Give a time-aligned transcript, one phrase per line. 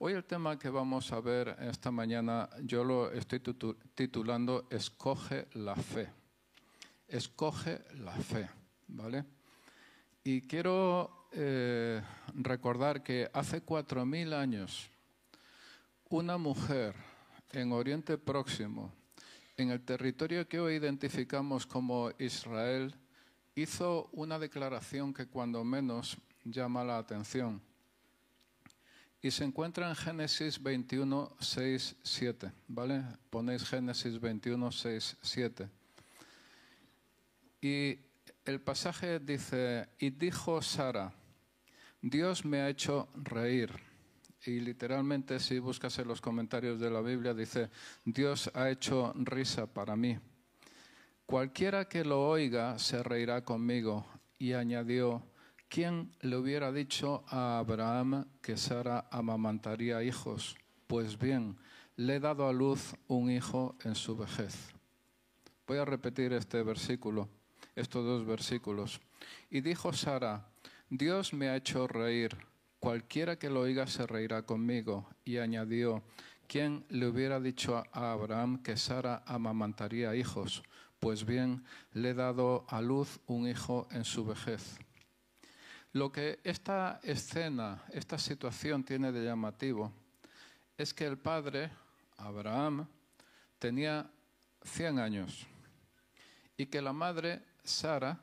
[0.00, 3.40] Hoy el tema que vamos a ver esta mañana, yo lo estoy
[3.96, 6.08] titulando Escoge la fe.
[7.08, 8.48] Escoge la fe,
[8.86, 9.24] ¿vale?
[10.22, 12.00] Y quiero eh,
[12.32, 14.88] recordar que hace cuatro mil años
[16.10, 16.94] una mujer
[17.50, 18.92] en Oriente Próximo,
[19.56, 22.94] en el territorio que hoy identificamos como Israel,
[23.56, 27.60] hizo una declaración que cuando menos llama la atención.
[29.20, 32.52] Y se encuentra en Génesis 21, 6, 7.
[32.68, 33.04] ¿Vale?
[33.30, 35.68] Ponéis Génesis 21, 6, 7.
[37.60, 37.98] Y
[38.44, 41.12] el pasaje dice, y dijo Sara,
[42.00, 43.72] Dios me ha hecho reír.
[44.46, 47.70] Y literalmente si buscas en los comentarios de la Biblia dice,
[48.04, 50.16] Dios ha hecho risa para mí.
[51.26, 54.06] Cualquiera que lo oiga se reirá conmigo.
[54.38, 55.22] Y añadió,
[55.68, 60.56] ¿quién le hubiera dicho a Abraham que Sara amamantaría hijos?
[60.86, 61.56] Pues bien,
[61.96, 64.72] le he dado a luz un hijo en su vejez.
[65.66, 67.28] Voy a repetir este versículo
[67.78, 69.00] estos dos versículos.
[69.50, 70.48] Y dijo Sara,
[70.90, 72.36] Dios me ha hecho reír,
[72.80, 75.08] cualquiera que lo oiga se reirá conmigo.
[75.24, 76.02] Y añadió,
[76.46, 80.62] ¿quién le hubiera dicho a Abraham que Sara amamantaría hijos?
[80.98, 84.78] Pues bien, le he dado a luz un hijo en su vejez.
[85.92, 89.92] Lo que esta escena, esta situación tiene de llamativo
[90.76, 91.70] es que el padre,
[92.18, 92.86] Abraham,
[93.58, 94.10] tenía
[94.62, 95.46] 100 años
[96.56, 98.20] y que la madre Sara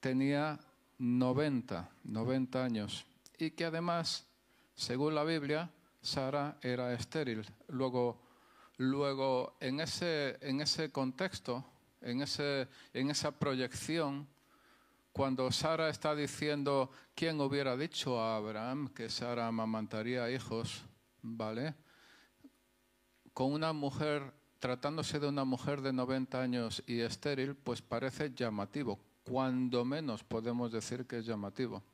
[0.00, 0.58] tenía
[0.98, 3.06] 90, 90 años
[3.38, 4.26] y que además,
[4.74, 5.70] según la Biblia,
[6.02, 7.44] Sara era estéril.
[7.68, 8.20] Luego,
[8.76, 11.64] luego en, ese, en ese contexto,
[12.02, 14.28] en, ese, en esa proyección,
[15.14, 20.82] cuando Sara está diciendo, ¿quién hubiera dicho a Abraham que Sara amamantaría hijos?
[21.22, 21.76] ¿Vale?
[23.32, 28.98] Con una mujer tratándose de una mujer de 90 años y estéril, pues parece llamativo.
[29.22, 31.84] Cuando menos podemos decir que es llamativo.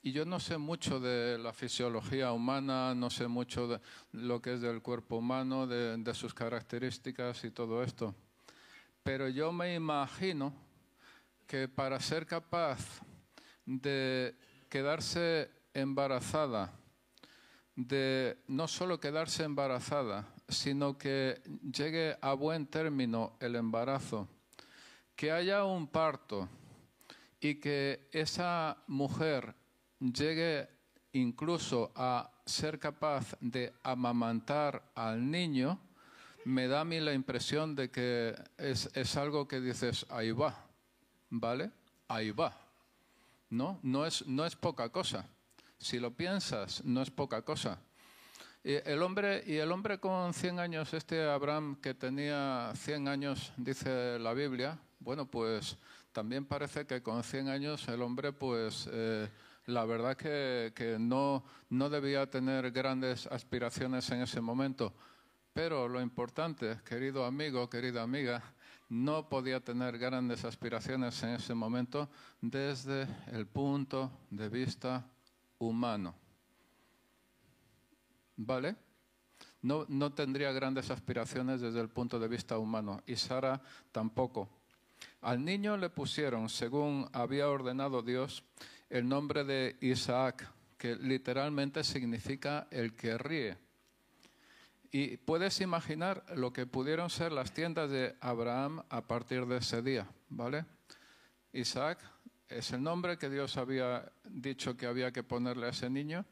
[0.00, 3.80] Y yo no sé mucho de la fisiología humana, no sé mucho de
[4.12, 8.14] lo que es del cuerpo humano, de, de sus características y todo esto.
[9.02, 10.54] Pero yo me imagino
[11.52, 13.02] que para ser capaz
[13.66, 14.34] de
[14.70, 16.72] quedarse embarazada,
[17.76, 24.26] de no solo quedarse embarazada, sino que llegue a buen término el embarazo,
[25.14, 26.48] que haya un parto
[27.38, 29.54] y que esa mujer
[30.00, 30.70] llegue
[31.12, 35.78] incluso a ser capaz de amamantar al niño,
[36.46, 40.71] me da a mí la impresión de que es, es algo que dices, ahí va,
[41.32, 41.70] ¿vale?
[42.08, 42.54] Ahí va.
[43.50, 43.80] ¿No?
[43.82, 45.26] No es, no es poca cosa.
[45.78, 47.78] Si lo piensas, no es poca cosa.
[48.62, 53.52] Y el hombre, y el hombre con 100 años, este Abraham que tenía 100 años,
[53.56, 55.76] dice la Biblia, bueno, pues
[56.12, 59.28] también parece que con 100 años el hombre, pues eh,
[59.66, 64.94] la verdad que, que no, no debía tener grandes aspiraciones en ese momento.
[65.52, 68.42] Pero lo importante, querido amigo, querida amiga,
[68.92, 72.10] no podía tener grandes aspiraciones en ese momento
[72.42, 75.06] desde el punto de vista
[75.58, 76.14] humano.
[78.36, 78.76] ¿Vale?
[79.62, 84.50] No, no tendría grandes aspiraciones desde el punto de vista humano y Sara tampoco.
[85.22, 88.44] Al niño le pusieron, según había ordenado Dios,
[88.90, 93.56] el nombre de Isaac, que literalmente significa el que ríe.
[94.94, 99.80] Y puedes imaginar lo que pudieron ser las tiendas de Abraham a partir de ese
[99.80, 100.66] día, ¿vale?
[101.54, 101.98] Isaac
[102.46, 106.26] es el nombre que Dios había dicho que había que ponerle a ese niño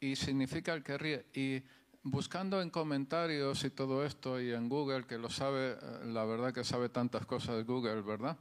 [0.00, 1.26] y significa el que ríe.
[1.34, 1.62] Y
[2.02, 6.64] buscando en comentarios y todo esto y en Google, que lo sabe, la verdad que
[6.64, 8.38] sabe tantas cosas Google, ¿verdad?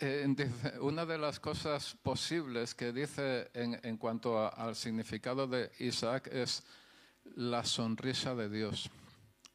[0.00, 0.28] Eh,
[0.82, 6.62] una de las cosas posibles que dice en cuanto al significado de Isaac es
[7.36, 8.90] la sonrisa de Dios.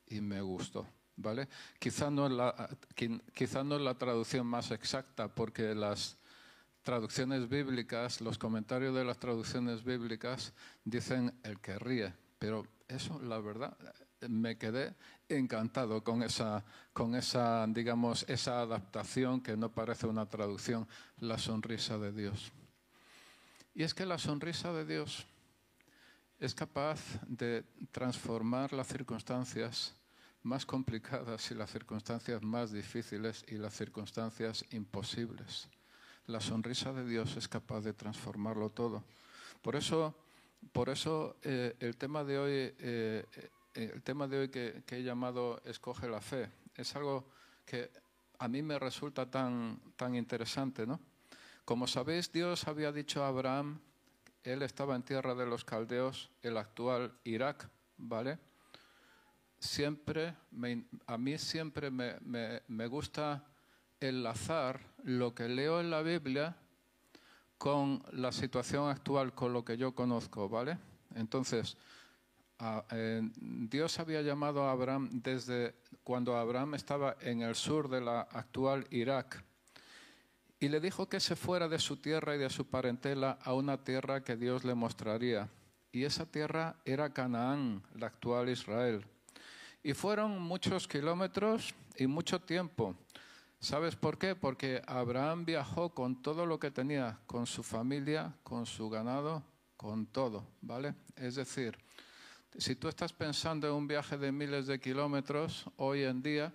[0.08, 0.88] Y me gustó.
[1.16, 1.48] ¿Vale?
[1.80, 2.70] Quizá no, la,
[3.64, 6.18] no la traducción más exacta, porque las,
[6.84, 10.54] traducciones bíblicas, los comentarios de las traducciones bíblicas
[10.84, 13.76] dicen el que ríe, pero eso, la verdad,
[14.28, 14.94] me quedé
[15.30, 20.88] encantado con esa, con esa, digamos, esa adaptación que no parece una traducción,
[21.20, 22.52] la sonrisa de Dios.
[23.74, 25.26] Y es que la sonrisa de Dios
[26.40, 29.96] es capaz de transformar las circunstancias
[30.42, 35.70] más complicadas y las circunstancias más difíciles y las circunstancias imposibles.
[36.26, 39.04] La sonrisa de Dios es capaz de transformarlo todo.
[39.62, 40.16] Por eso
[40.72, 43.26] por eso eh, el tema de hoy, eh,
[43.74, 47.28] eh, el tema de hoy que, que he llamado Escoge la fe, es algo
[47.66, 47.92] que
[48.40, 51.00] a mí me resulta tan, tan interesante, ¿no?
[51.66, 53.80] Como sabéis, Dios había dicho a Abraham,
[54.44, 58.40] él estaba en tierra de los caldeos, el actual Irak, ¿vale?
[59.60, 60.36] Siempre,
[61.08, 63.46] a mí siempre me, me- me gusta
[64.02, 66.58] enlazar lo que leo en la Biblia
[67.58, 70.78] con la situación actual, con lo que yo conozco, ¿vale?
[71.16, 71.78] Entonces,
[72.92, 78.22] eh, Dios había llamado a Abraham desde cuando Abraham estaba en el sur de la
[78.22, 79.44] actual Irak
[80.64, 83.84] y le dijo que se fuera de su tierra y de su parentela a una
[83.84, 85.50] tierra que Dios le mostraría.
[85.92, 89.06] Y esa tierra era Canaán, la actual Israel.
[89.84, 92.96] Y fueron muchos kilómetros y mucho tiempo.
[93.60, 94.38] ¿Sabes por qué?
[94.38, 99.44] Porque Abraham viajó con todo lo que tenía, con su familia, con su ganado,
[99.76, 100.96] con todo, ¿vale?
[101.18, 101.78] Es decir,
[102.58, 106.54] si tú estás pensando en un viaje de miles de kilómetros hoy en día,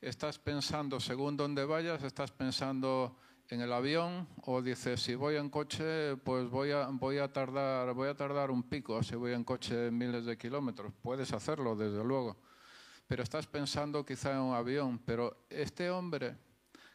[0.00, 3.16] estás pensando, según donde vayas, estás pensando
[3.48, 7.94] en el avión o dices, si voy en coche, pues voy a, voy a, tardar,
[7.94, 10.92] voy a tardar un pico si voy en coche miles de kilómetros.
[11.02, 12.36] Puedes hacerlo, desde luego.
[13.06, 14.98] Pero estás pensando quizá en un avión.
[14.98, 16.36] Pero este hombre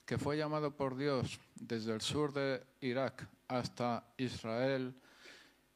[0.06, 4.94] que fue llamado por Dios desde el sur de Irak hasta Israel,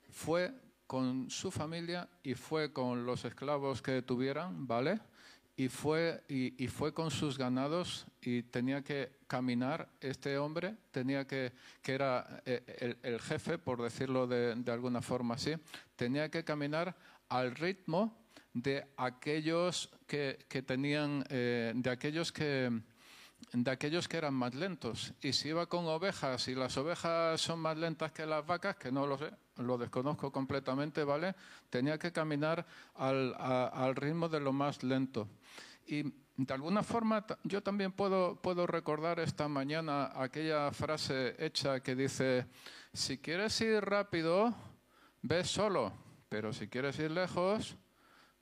[0.09, 0.53] fue
[0.85, 5.00] con su familia y fue con los esclavos que tuvieran, ¿vale?
[5.59, 11.51] Y fue, y, fue con sus ganados y tenía que caminar, este hombre tenía que,
[11.81, 15.56] que era eh, el, el jefe, por decirlo de, de alguna forma así,
[15.95, 16.95] tenía que caminar
[17.30, 18.15] al ritmo
[18.54, 22.81] de aquellos que, que tenían, eh, de aquellos que,
[23.53, 25.13] de aquellos que eran más lentos.
[25.21, 28.92] Y si iba con ovejas y las ovejas son más lentas que las vacas, que
[28.92, 31.36] no lo sé, lo desconozco completamente, ¿vale?
[31.69, 32.65] Tenía que caminar
[32.95, 35.27] al, a- al ritmo de lo más lento.
[35.86, 36.04] Y
[36.36, 42.45] de alguna forma yo también puedo, puedo recordar esta mañana aquella frase hecha que dice,
[42.94, 44.54] si quieres ir rápido,
[45.21, 45.92] ve solo,
[46.30, 47.75] pero si quieres ir lejos,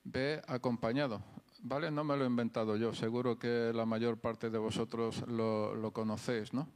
[0.04, 1.22] ve acompañado.
[1.62, 1.90] ¿Vale?
[1.90, 5.90] No me lo he inventado yo, seguro que la mayor parte de vosotros lo, lo
[5.92, 6.68] conocéis, ¿no?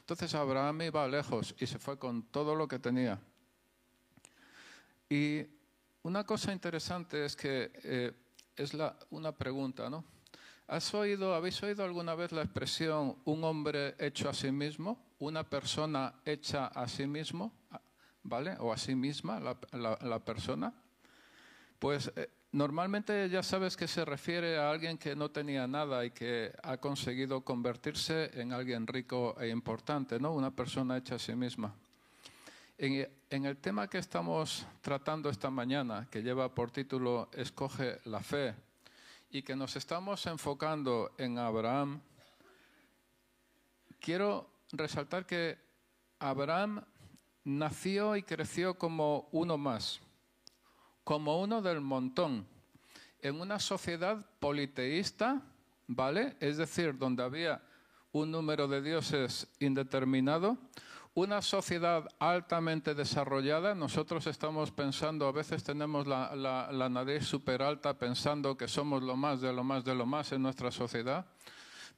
[0.00, 3.18] Entonces Abraham iba lejos y se fue con todo lo que tenía.
[5.08, 5.46] Y
[6.02, 8.12] una cosa interesante es que eh,
[8.56, 8.72] es
[9.10, 10.04] una pregunta, ¿no?
[10.68, 15.14] ¿Has oído, ¿Habéis oído alguna vez la expresión un hombre hecho a sí mismo?
[15.20, 17.52] Una persona hecha a sí mismo,
[18.24, 18.56] ¿vale?
[18.58, 20.74] O a sí misma, la persona.
[21.78, 26.10] Pues eh, normalmente ya sabes que se refiere a alguien que no tenía nada y
[26.10, 30.32] que ha conseguido convertirse en alguien rico e importante, ¿no?
[30.32, 31.74] Una persona hecha a sí misma.
[32.78, 38.54] En, el tema que estamos tratando esta mañana, que lleva por título Escoge la fe,
[39.30, 42.02] y que nos estamos enfocando en Abraham,
[43.98, 45.56] quiero resaltar que
[46.18, 46.84] Abraham
[47.44, 50.00] nació y creció como uno más,
[51.02, 52.46] como uno del montón,
[53.22, 55.40] en una sociedad politeísta,
[55.86, 56.36] ¿vale?
[56.40, 57.62] Es decir, donde había
[58.12, 60.58] un número de dioses indeterminado,
[61.16, 63.74] una sociedad altamente desarrollada.
[63.74, 69.02] Nosotros estamos pensando, a veces tenemos la, la, la nariz súper alta pensando que somos
[69.02, 71.24] lo más de lo más de lo más en nuestra sociedad.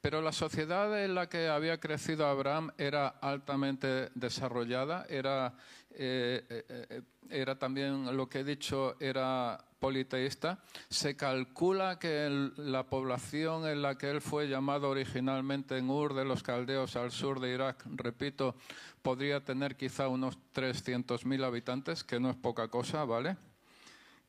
[0.00, 5.52] Pero la sociedad en la que había crecido Abraham era altamente desarrollada, era,
[5.90, 10.58] eh, eh, eh, era también lo que he dicho, era politeísta.
[10.88, 16.24] Se calcula que la población en la que él fue llamado originalmente en Ur de
[16.24, 18.56] los Caldeos al sur de Irak, repito,
[19.02, 23.36] podría tener quizá unos 300.000 habitantes, que no es poca cosa, ¿vale?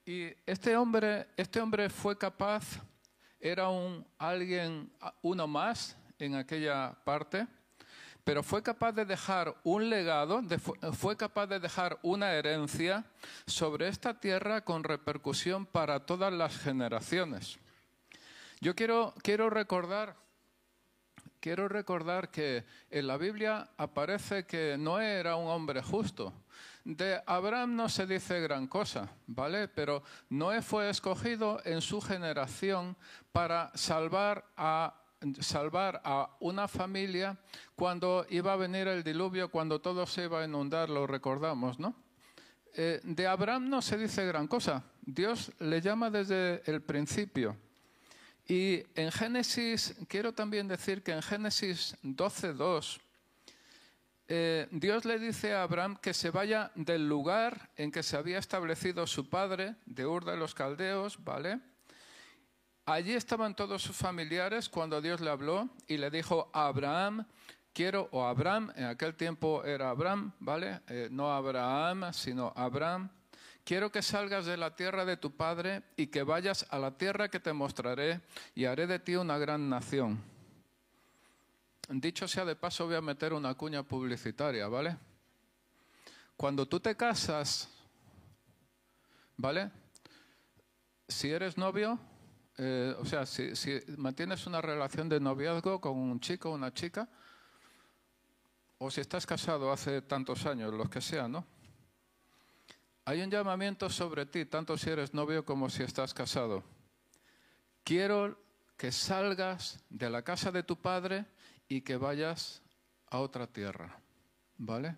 [0.05, 2.81] Y este hombre, este hombre fue capaz,
[3.39, 4.91] era un alguien,
[5.21, 7.47] uno más en aquella parte,
[8.29, 10.43] pero fue capaz de dejar un legado,
[10.93, 13.03] fue capaz de dejar una herencia
[13.47, 17.57] sobre esta tierra con repercusión para todas las generaciones.
[18.61, 20.15] Yo quiero, quiero recordar
[21.39, 26.33] Quiero recordar que en la Biblia aparece que Noé era un hombre justo.
[26.83, 29.69] De Abraham no se dice gran cosa, ¿vale?
[29.69, 32.97] Pero Noé fue escogido en su generación
[33.31, 34.98] para salvar a
[35.39, 37.37] salvar a una familia
[37.75, 41.95] cuando iba a venir el diluvio, cuando todo se iba a inundar, lo recordamos, ¿no?
[42.73, 44.83] Eh, de Abraham no se dice gran cosa.
[45.01, 47.57] Dios le llama desde el principio.
[48.47, 52.99] Y en Génesis, quiero también decir que en Génesis 12.2,
[54.27, 58.37] eh, Dios le dice a Abraham que se vaya del lugar en que se había
[58.37, 61.59] establecido su padre, de Ur de los Caldeos, ¿vale?
[62.89, 67.23] Allí estaban todos sus familiares cuando Dios le habló y le dijo a Abraham,
[67.71, 70.81] quiero, o Abraham, en aquel tiempo era Abraham, ¿vale?
[70.87, 73.11] Eh, no Abraham, sino Abraham.
[73.63, 77.29] Quiero que salgas de la tierra de tu padre y que vayas a la tierra
[77.29, 78.21] que te mostraré
[78.55, 80.19] y haré de ti una gran nación.
[81.89, 84.97] Dicho sea de paso, voy a meter una cuña publicitaria, ¿vale?
[86.35, 87.69] Cuando tú te casas,
[89.37, 89.69] ¿vale?
[91.07, 91.99] Si eres novio,
[92.61, 96.73] eh, o sea, si, si, mantienes una relación de noviazgo con un chico o una
[96.73, 97.07] chica,
[98.79, 101.45] o si estás casado hace tantos años, los que sean, ¿no?
[103.05, 106.63] Hay un llamamiento sobre ti, tanto si eres novio como si estás casado.
[107.85, 108.37] Quiero
[108.75, 111.25] que salgas de la casa de tu padre
[111.69, 112.61] y que vayas
[113.07, 114.01] a otra tierra,
[114.57, 114.97] ¿vale?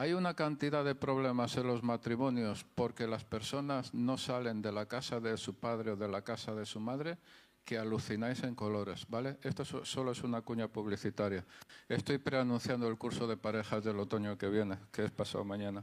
[0.00, 4.86] Hay una cantidad de problemas en los matrimonios porque las personas no salen de la
[4.86, 7.18] casa de su padre o de la casa de su madre
[7.64, 9.38] que alucináis en colores, ¿vale?
[9.42, 11.44] Esto solo es una cuña publicitaria.
[11.88, 15.82] Estoy preanunciando el curso de parejas del otoño que viene, que es pasado mañana.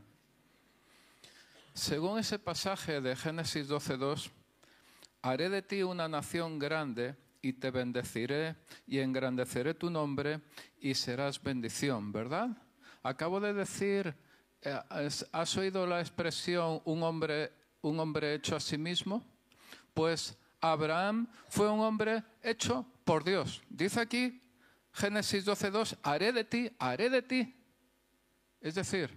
[1.73, 4.31] Según ese pasaje de Génesis 12.2,
[5.23, 8.55] haré de ti una nación grande y te bendeciré
[8.87, 10.39] y engrandeceré tu nombre
[10.79, 12.64] y serás bendición, ¿verdad?
[13.05, 14.15] Acabo de decir,
[14.63, 14.79] eh,
[15.31, 19.23] ¿has oído la expresión un hombre, un hombre hecho a sí mismo?
[19.93, 23.61] Pues Abraham fue un hombre hecho por Dios.
[23.69, 24.41] Dice aquí
[24.91, 27.55] Génesis 12.2, haré de ti, haré de ti.
[28.59, 29.15] Es decir,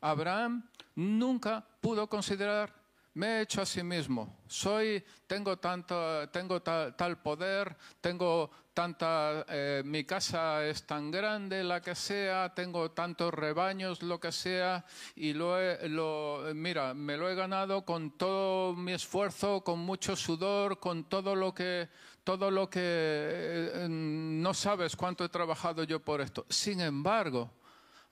[0.00, 2.74] Abraham nunca pudo considerar
[3.18, 4.38] me he hecho a sí mismo.
[4.46, 11.82] Soy, tengo tanto, tengo tal, poder, tengo tanta, eh, mi casa es tan grande, la
[11.82, 14.84] que sea, tengo tantos rebaños, lo que sea,
[15.16, 15.58] y lo,
[15.88, 21.34] lo, mira, me lo he ganado con todo mi esfuerzo, con mucho sudor, con todo
[21.34, 21.88] lo que,
[22.22, 26.46] todo lo que eh, no sabes cuánto he trabajado yo por esto.
[26.48, 27.50] Sin embargo,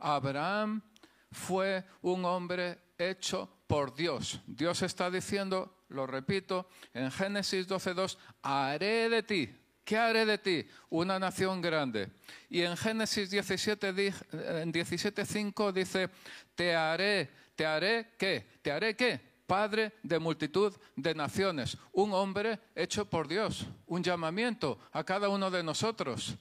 [0.01, 0.83] Abraham
[1.31, 4.41] fue un hombre hecho por Dios.
[4.47, 9.51] Dios está diciendo, lo repito, en Génesis 12.2, haré de ti.
[9.85, 10.67] ¿Qué haré de ti?
[10.91, 12.11] Una nación grande.
[12.51, 16.11] Y en Génesis 17.5 dice,
[16.57, 18.45] te haré, te haré qué?
[18.63, 19.21] ¿Te haré qué?
[19.47, 21.79] Padre de multitud de naciones.
[21.93, 23.65] Un hombre hecho por Dios.
[23.87, 26.37] Un llamamiento a cada uno de nosotros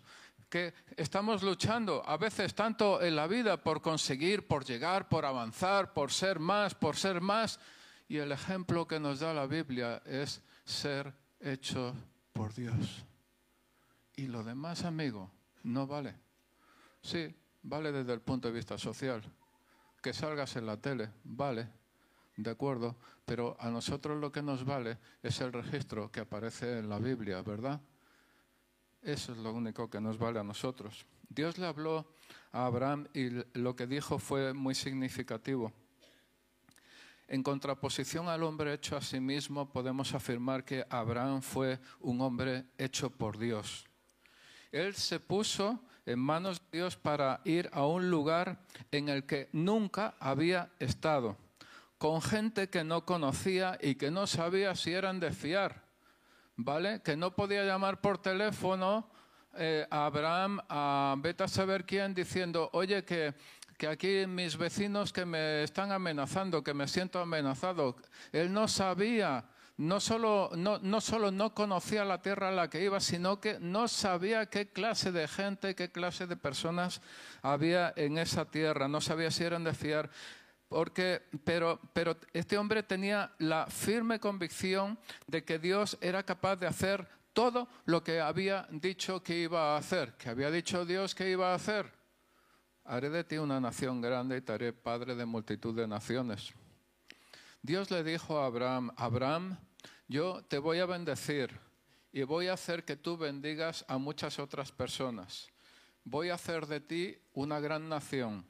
[0.96, 6.12] estamos luchando a veces tanto en la vida por conseguir, por llegar, por avanzar, por
[6.12, 7.60] ser más, por ser más.
[8.08, 11.94] Y el ejemplo que nos da la Biblia es ser hecho
[12.34, 13.06] por Dios.
[14.16, 15.32] Y lo demás, amigo,
[15.64, 16.16] no vale.
[17.02, 19.22] Sí, vale desde el punto de vista social.
[20.02, 21.68] Que salgas en la tele, vale,
[22.38, 22.96] de acuerdo,
[23.26, 27.42] pero a nosotros lo que nos vale es el registro que aparece en la Biblia,
[27.42, 27.82] ¿verdad?
[29.06, 31.06] Eso es lo único que nos vale a nosotros.
[31.30, 32.08] Dios le habló
[32.52, 35.72] a Abraham y lo que dijo fue muy significativo.
[37.28, 42.66] En contraposición al hombre hecho a sí mismo, podemos afirmar que Abraham fue un hombre
[42.80, 43.86] hecho por Dios.
[44.72, 49.50] Él se puso en manos de Dios para ir a un lugar en el que
[49.54, 51.38] nunca había estado,
[52.00, 55.85] con gente que no conocía y que no sabía si eran de fiar.
[56.58, 57.02] ¿Vale?
[57.02, 59.10] Que no podía llamar por teléfono
[59.58, 63.34] eh, a Abraham, a vete a saber quién, diciendo, oye, que,
[63.78, 67.96] que aquí mis vecinos que me están amenazando, que me siento amenazado.
[68.32, 69.46] Él no sabía,
[69.78, 73.60] no solo no, no solo no conocía la tierra a la que iba, sino que
[73.60, 77.02] no sabía qué clase de gente, qué clase de personas
[77.42, 80.10] había en esa tierra, no sabía si eran de fiar.
[80.76, 86.68] Porque, pero, pero este hombre tenía la firme convicción de que Dios era capaz de
[86.68, 91.30] hacer todo lo que había dicho que iba a hacer, que había dicho Dios que
[91.30, 91.90] iba a hacer.
[92.84, 96.54] Haré de ti una nación grande y te haré padre de multitud de naciones.
[97.62, 99.58] Dios le dijo a Abraham, Abraham,
[100.10, 101.58] yo te voy a bendecir
[102.12, 105.48] y voy a hacer que tú bendigas a muchas otras personas.
[106.04, 108.46] Voy a hacer de ti una gran nación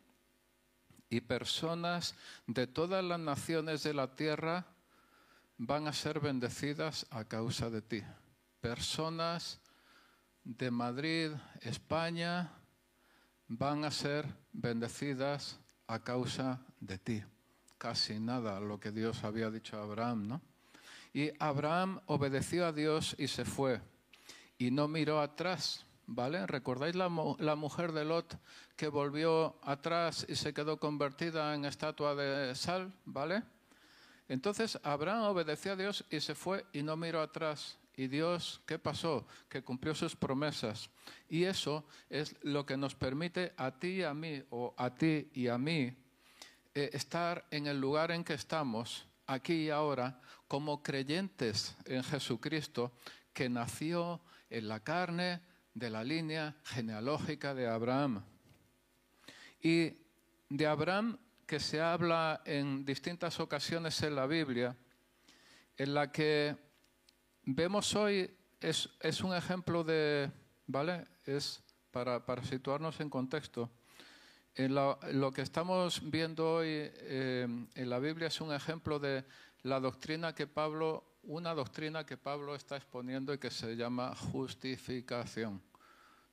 [1.15, 2.13] y personas
[2.45, 4.65] de todas las naciones de la tierra
[5.57, 8.03] van a ser bendecidas a causa de ti.
[8.59, 9.61] Personas
[10.43, 11.31] de Madrid,
[11.61, 12.51] España,
[13.47, 15.57] van a ser bendecidas
[15.87, 17.23] a causa de ti.
[17.77, 20.41] Casi nada lo que Dios había dicho a Abraham, ¿no?
[21.13, 23.79] Y Abraham obedeció a Dios y se fue
[24.57, 26.45] y no miró atrás, ¿vale?
[26.47, 27.09] ¿Recordáis la,
[27.39, 28.37] la, mujer de Lot
[28.75, 33.43] que volvió atrás y se quedó convertida en estatua de sal, ¿vale?
[34.27, 37.77] Entonces Abraham obedeció a Dios y se fue y no miró atrás.
[37.97, 39.25] Y Dios, ¿qué pasó?
[39.47, 40.89] Que cumplió sus promesas.
[41.29, 45.29] Y eso es lo que nos permite a ti y a mí, o a ti
[45.33, 45.95] y a mí,
[46.73, 52.91] eh, estar en el lugar en que estamos, aquí y ahora, como creyentes en Jesucristo,
[53.31, 55.41] que nació en la carne
[55.75, 58.23] de la línea genealógica de Abraham.
[59.61, 59.93] Y
[60.49, 64.75] de Abraham que se habla en distintas ocasiones en la Biblia,
[65.77, 66.55] en la que
[67.43, 70.31] vemos hoy es, es un ejemplo de,
[70.65, 71.05] ¿vale?
[71.25, 73.69] Es para, para situarnos en contexto.
[74.55, 79.25] En lo que estamos viendo hoy eh, en la Biblia es un ejemplo de
[79.63, 85.61] la doctrina que Pablo, una doctrina que Pablo está exponiendo y que se llama justificación,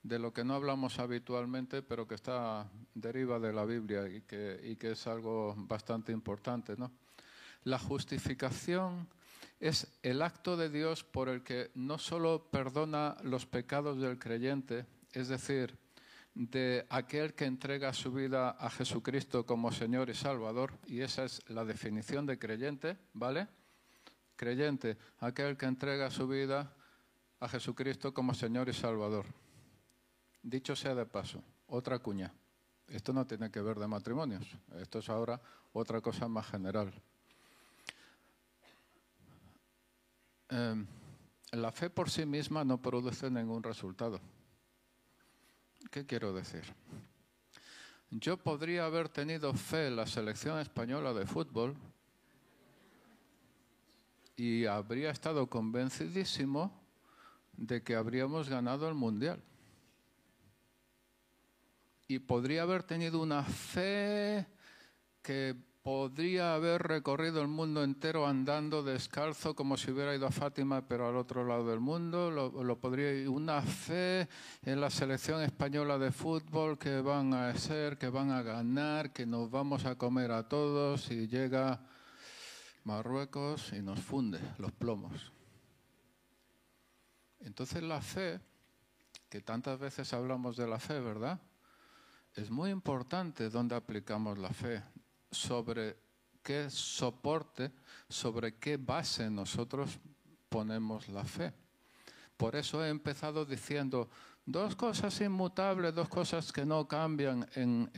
[0.02, 4.60] de lo que no hablamos habitualmente, pero que está deriva de la Biblia y que,
[4.62, 6.76] y que es algo bastante importante.
[6.76, 6.92] ¿no?
[7.64, 9.08] La justificación
[9.60, 14.86] es el acto de Dios por el que no solo perdona los pecados del creyente,
[15.12, 15.78] es decir,
[16.34, 21.42] de aquel que entrega su vida a Jesucristo como Señor y Salvador, y esa es
[21.48, 23.46] la definición de creyente, ¿vale?
[24.42, 26.74] Creyente, aquel que entrega su vida
[27.38, 29.24] a Jesucristo como Señor y Salvador.
[30.42, 32.34] Dicho sea de paso, otra cuña.
[32.88, 34.44] Esto no tiene que ver de matrimonios,
[34.80, 35.40] esto es ahora
[35.72, 36.92] otra cosa más general.
[40.48, 40.88] Em,
[41.52, 44.20] la fe por sí misma no produce ningún resultado.
[45.88, 46.64] ¿Qué quiero decir?
[48.10, 51.76] Yo podría haber tenido fe en la selección española de fútbol
[54.36, 56.82] y habría estado convencidísimo
[57.52, 59.42] de que habríamos ganado el Mundial.
[62.08, 64.46] Y podría haber tenido una fe
[65.22, 70.86] que podría haber recorrido el mundo entero andando descalzo como si hubiera ido a Fátima,
[70.86, 72.30] pero al otro lado del mundo.
[72.30, 74.28] Lo, podría una fe
[74.62, 79.26] en la selección española de fútbol que van a ser, que van a ganar, que
[79.26, 81.80] nos vamos a comer a todos y llega
[82.84, 85.32] Marruecos y nos funde los plomos.
[87.40, 88.40] Entonces la fe,
[89.28, 91.40] que tantas veces hablamos de la fe, ¿verdad?
[92.34, 94.82] Es muy importante dónde aplicamos la fe
[95.30, 95.98] sobre
[96.42, 97.72] qué soporte,
[98.08, 99.98] sobre qué base nosotros
[100.48, 101.52] ponemos la fe.
[102.36, 104.08] Por eso he empezado diciendo
[104.44, 107.90] dos cosas inmutables, dos cosas que no cambian en,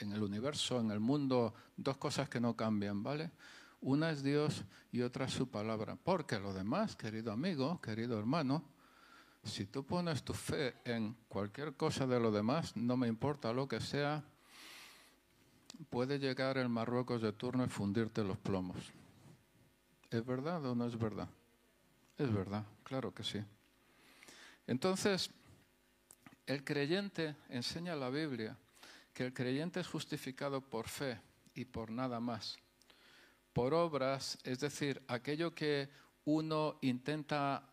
[0.00, 3.30] el universo, en el mundo, dos cosas que no cambian, ¿vale?
[3.80, 5.96] Una es Dios y otra es su palabra.
[5.96, 8.64] Porque lo demás, querido amigo, querido hermano,
[9.44, 13.68] si tú pones tu fe en cualquier cosa de lo demás, no me importa lo
[13.68, 14.24] que sea,
[15.90, 18.76] puede llegar el Marruecos de turno y fundirte los plomos.
[20.10, 21.28] ¿Es verdad o no es verdad?
[22.16, 23.44] Es verdad, claro que sí.
[24.68, 25.30] Entonces,
[26.46, 28.56] el creyente enseña la Biblia
[29.14, 31.18] que el creyente es justificado por fe
[31.54, 32.58] y por nada más.
[33.54, 35.88] Por obras, es decir, aquello que
[36.26, 37.72] uno intenta,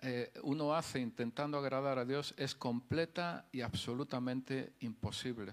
[0.00, 5.52] eh, uno hace intentando agradar a Dios es completa y absolutamente imposible.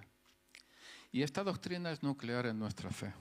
[1.11, 3.11] Y esta doctrina es nuclear en nuestra fe.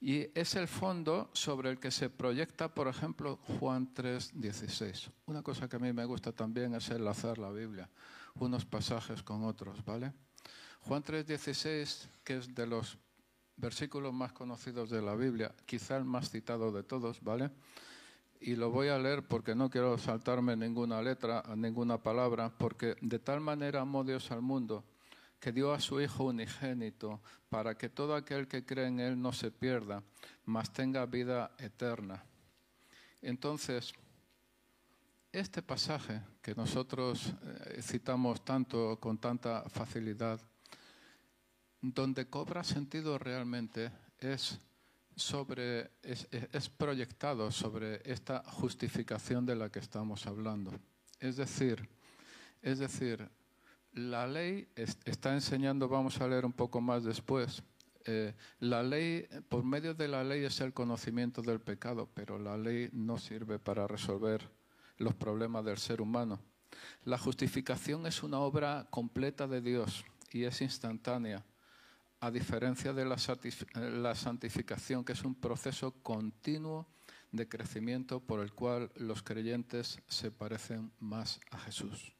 [0.00, 5.10] Y es el fondo sobre el que se proyecta, por ejemplo, Juan 3:16.
[5.26, 7.88] Una cosa que a mí me gusta también es enlazar la Biblia,
[8.34, 10.12] unos pasajes con otros, ¿vale?
[10.82, 12.98] Juan 3:16, que es de los
[13.56, 17.50] versículos más conocidos de la Biblia, quizá el más citado de todos, ¿vale?
[18.38, 23.18] Y lo voy a leer porque no quiero saltarme ninguna letra, ninguna palabra, porque de
[23.18, 24.84] tal manera amó Dios al mundo
[25.40, 29.32] que dio a su Hijo unigénito, para que todo aquel que cree en Él no
[29.32, 30.02] se pierda,
[30.44, 32.24] mas tenga vida eterna.
[33.22, 33.92] Entonces,
[35.32, 40.40] este pasaje que nosotros eh, citamos tanto con tanta facilidad,
[41.80, 44.58] donde cobra sentido realmente es
[45.14, 50.72] sobre es proyectado sobre esta justificación de la que estamos hablando.
[51.20, 51.88] Es decir,
[52.60, 53.28] es decir,
[53.96, 57.62] la ley está enseñando, vamos a leer un poco más después,
[58.04, 62.56] eh, la ley, por medio de la ley es el conocimiento del pecado, pero la
[62.58, 64.48] ley no sirve para resolver
[64.98, 66.40] los problemas del ser humano.
[67.04, 71.44] La justificación es una obra completa de Dios y es instantánea,
[72.20, 73.16] a diferencia de la,
[73.74, 76.86] la santificación, que es un proceso continuo
[77.32, 82.15] de crecimiento por el cual los creyentes se parecen más a Jesús.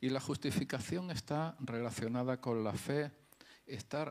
[0.00, 3.10] Y la justificación está relacionada con la fe,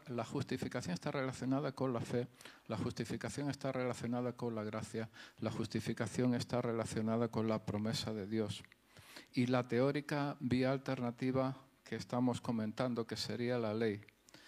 [0.08, 2.28] la justificación está relacionada con la fe,
[2.68, 8.28] la justificación está relacionada con la gracia, la justificación está relacionada con la promesa de
[8.28, 8.64] Dios.
[9.34, 14.02] Y la teórica vía alternativa que estamos comentando, que sería la ley,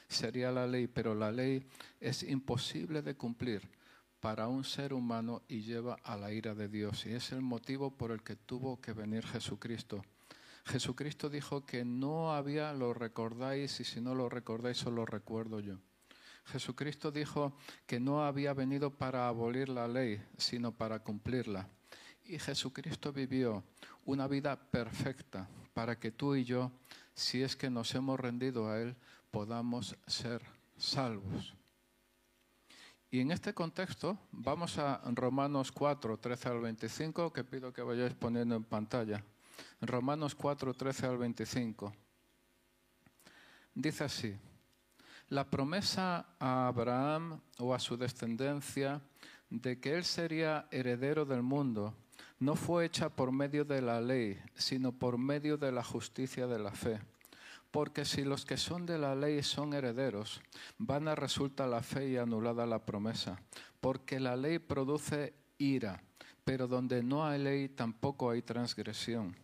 [0.08, 1.65] sería la ley, pero la ley
[1.99, 3.67] es imposible de cumplir
[4.19, 7.06] para un ser humano y lleva a la ira de Dios.
[7.06, 10.04] Y es el motivo por el que tuvo que venir Jesucristo.
[10.69, 15.60] Jesucristo dijo que no había, lo recordáis, y si no lo recordáis, os lo recuerdo
[15.60, 15.79] yo.
[16.45, 21.67] Jesucristo dijo que no había venido para abolir la ley, sino para cumplirla.
[22.23, 23.63] Y Jesucristo vivió
[24.05, 26.71] una vida perfecta para que tú y yo,
[27.15, 28.95] si es que nos hemos rendido a Él,
[29.32, 30.43] podamos ser
[30.77, 31.55] salvos.
[33.10, 38.13] Y en este contexto vamos a Romanos 4, 13 al 25, que pido que vayáis
[38.13, 39.23] poniendo en pantalla.
[39.82, 41.94] Romanos 4, 13 al 25.
[43.74, 44.36] Dice así,
[45.30, 49.02] la promesa a Abraham o a su descendencia
[49.50, 51.96] de que él sería heredero del mundo
[52.39, 56.60] no fue hecha por medio de la ley, sino por medio de la justicia de
[56.60, 57.00] la fe.
[57.72, 60.42] Porque si los que son de la ley son herederos,
[60.78, 63.42] vana resulta la fe y anulada la promesa.
[63.80, 66.02] Porque la ley produce ira,
[66.44, 69.36] pero donde no hay ley tampoco hay transgresión.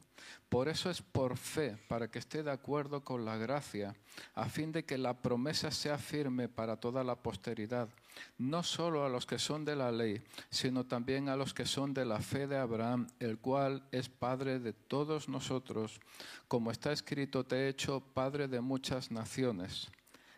[0.50, 3.96] Por eso es por fe, para que esté de acuerdo con la gracia,
[4.36, 7.90] a fin de que la promesa sea firme para toda la posteridad,
[8.38, 11.94] no solo a los que son de la ley, sino también a los que son
[11.94, 16.00] de la fe de Abraham, el cual es Padre de todos nosotros,
[16.48, 19.90] como está escrito, te he hecho Padre de muchas naciones,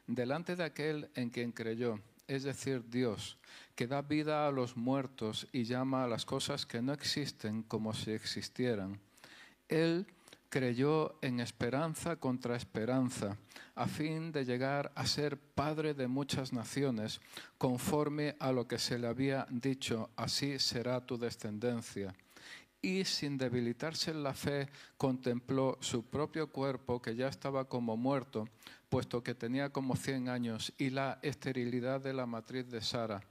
[0.07, 3.37] delante de aquel en quien creyó, es decir, Dios,
[3.75, 7.93] que da vida a los muertos y llama a las cosas que no existen como
[7.93, 8.99] si existieran
[9.69, 10.07] él
[10.49, 13.37] creyó en esperanza contra esperanza,
[13.75, 17.19] a fin de llegar a ser padre de muchas naciones,
[17.57, 22.15] conforme a lo que se le había dicho, así será tu descendencia.
[22.81, 28.47] Y sin debilitarse en la fe, contempló su propio cuerpo, que ya estaba como muerto,
[28.87, 33.21] puesto que tenía como cien años, y la esterilidad de la matriz de Sara.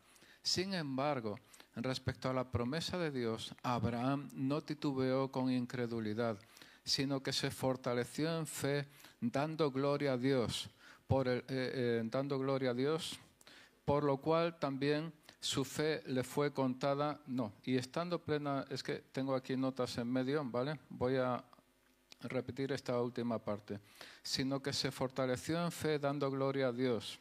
[0.42, 1.38] Sin embargo,
[1.82, 6.38] respecto a la promesa de Dios, Abraham no titubeó con incredulidad,
[6.84, 8.88] sino que se fortaleció en fe,
[9.20, 10.70] dando gloria a Dios,
[11.06, 13.18] por eh, eh, dando gloria a Dios,
[13.84, 19.04] por lo cual también su fe le fue contada, no, y estando plena, es que
[19.12, 20.80] tengo aquí notas en medio, ¿vale?
[20.88, 21.44] Voy a
[22.22, 23.78] repetir esta última parte,
[24.22, 27.18] sino que se fortaleció en fe dando gloria a Dios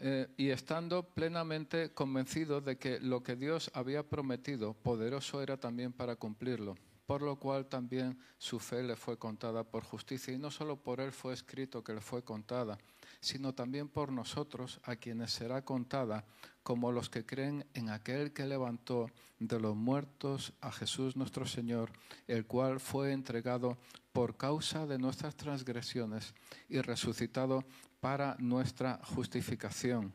[0.00, 5.92] eh, y estando plenamente convencido de que lo que Dios había prometido, poderoso era también
[5.92, 10.52] para cumplirlo, por lo cual también su fe le fue contada por justicia, y no
[10.52, 12.78] solo por él fue escrito que le fue contada,
[13.20, 16.24] sino también por nosotros, a quienes será contada,
[16.62, 21.90] como los que creen en aquel que levantó de los muertos a Jesús nuestro Señor,
[22.26, 23.78] el cual fue entregado
[24.12, 26.34] por causa de nuestras transgresiones
[26.68, 27.64] y resucitado
[28.00, 30.12] para nuestra justificación.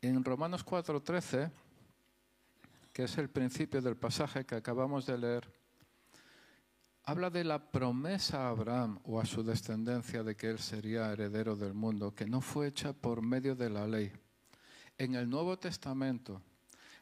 [0.00, 1.50] En Romanos 4:13,
[2.92, 5.50] que es el principio del pasaje que acabamos de leer,
[7.04, 11.56] habla de la promesa a Abraham o a su descendencia de que él sería heredero
[11.56, 14.12] del mundo, que no fue hecha por medio de la ley.
[14.96, 16.40] En el Nuevo Testamento,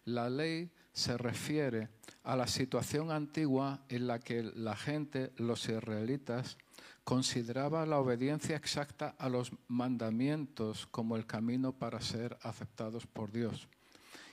[0.05, 1.89] la ley se refiere
[2.25, 6.57] a la situación antigua en la que la gente, los israelitas,
[7.05, 13.69] consideraba la obediencia exacta a los mandamientos como el camino para ser aceptados por Dios.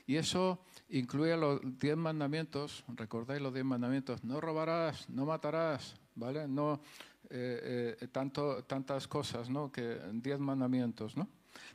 [0.05, 6.47] Y eso incluye los diez mandamientos, recordáis los diez mandamientos, no robarás, no matarás, ¿vale?
[6.47, 6.82] No
[7.29, 9.71] eh, eh, tanto, tantas cosas, ¿no?
[9.71, 11.27] Que diez mandamientos, ¿no?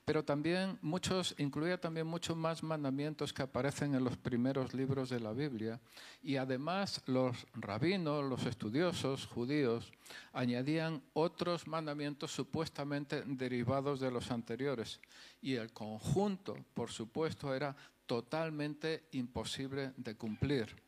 [0.04, 5.20] Pero también muchos, incluía también muchos más mandamientos que aparecen en los primeros libros de
[5.20, 5.80] la Biblia.
[6.22, 9.92] Y además los rabinos, los estudiosos judíos,
[10.32, 15.00] añadían otros mandamientos supuestamente derivados de los anteriores.
[15.40, 20.84] Y el conjunto, por supuesto, era totalmente imposible de cumplir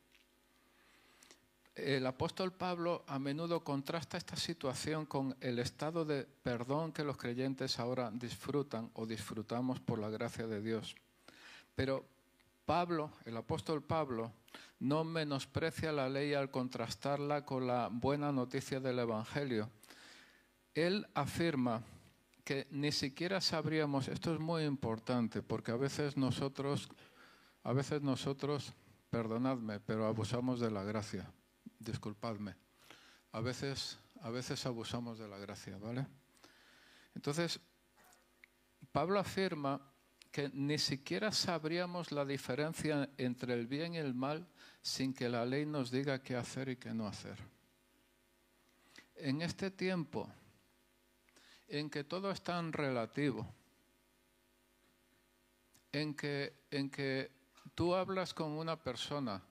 [1.77, 7.17] el apóstol Pablo a menudo contrasta esta situación con el estado de perdón que los
[7.17, 10.97] creyentes ahora disfrutan o disfrutamos por la gracia de Dios.
[11.75, 12.05] Pero
[12.65, 14.33] Pablo, el apóstol Pablo,
[14.81, 19.71] no menosprecia la ley al contrastarla con la buena noticia del Evangelio.
[20.75, 21.83] Él afirma
[22.45, 26.89] que ni siquiera sabríamos, esto es muy importante, porque a veces nosotros
[27.67, 28.73] a veces nosotros,
[29.11, 31.29] perdonadme, pero abusamos de la gracia.
[31.79, 32.57] Disculpadme.
[33.33, 36.07] A veces, a veces abusamos de la gracia, ¿vale?
[37.15, 37.61] Entonces,
[38.93, 39.81] Pablo afirma
[40.31, 44.47] que ni siquiera sabríamos la diferencia entre el bien y el mal
[44.83, 47.39] sin que la ley nos diga qué hacer y qué no hacer.
[49.15, 50.31] En este tiempo
[51.69, 53.47] en que todo es tan relativo,
[55.93, 57.31] en que, en que
[57.75, 59.43] tú hablas con una persona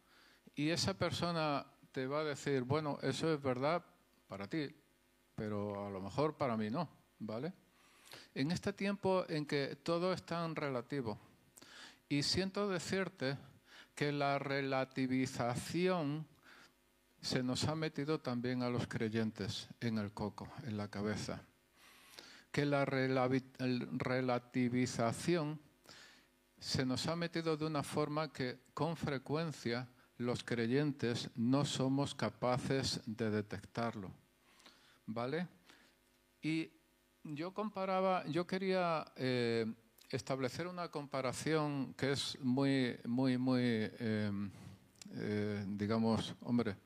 [0.54, 3.82] y esa persona te va a decir, bueno, eso es verdad
[4.28, 4.68] para ti,
[5.34, 7.54] pero a lo mejor para mí no, ¿vale?
[8.34, 11.18] En este tiempo en que todo es tan relativo,
[12.10, 13.38] y siento decirte
[13.96, 16.28] que la relativización
[17.22, 21.44] se nos ha metido también a los creyentes en el coco, en la cabeza.
[22.52, 25.62] Que la relativización
[26.60, 33.02] se nos ha metido de una forma que con frecuencia los creyentes no somos capaces
[33.06, 34.12] de detectarlo.
[35.06, 35.48] ¿Vale?
[36.42, 36.72] Y
[37.24, 39.66] yo comparaba, yo quería eh,
[40.10, 44.32] establecer una comparación que es muy, muy, muy, eh,
[45.12, 46.78] eh, digamos, hombre,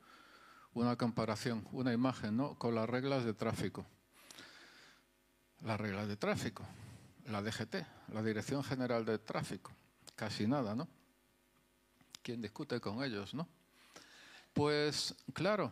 [0.72, 2.54] una comparación, una imagen, ¿no?
[2.56, 3.86] Con las reglas de tráfico.
[5.62, 6.64] Las reglas de tráfico,
[7.26, 7.74] la DGT,
[8.14, 9.72] la Dirección General de Tráfico.
[10.16, 10.88] Casi nada, ¿no?
[12.22, 13.48] ¿Quién discute con ellos, no?
[14.52, 15.70] Pues claro,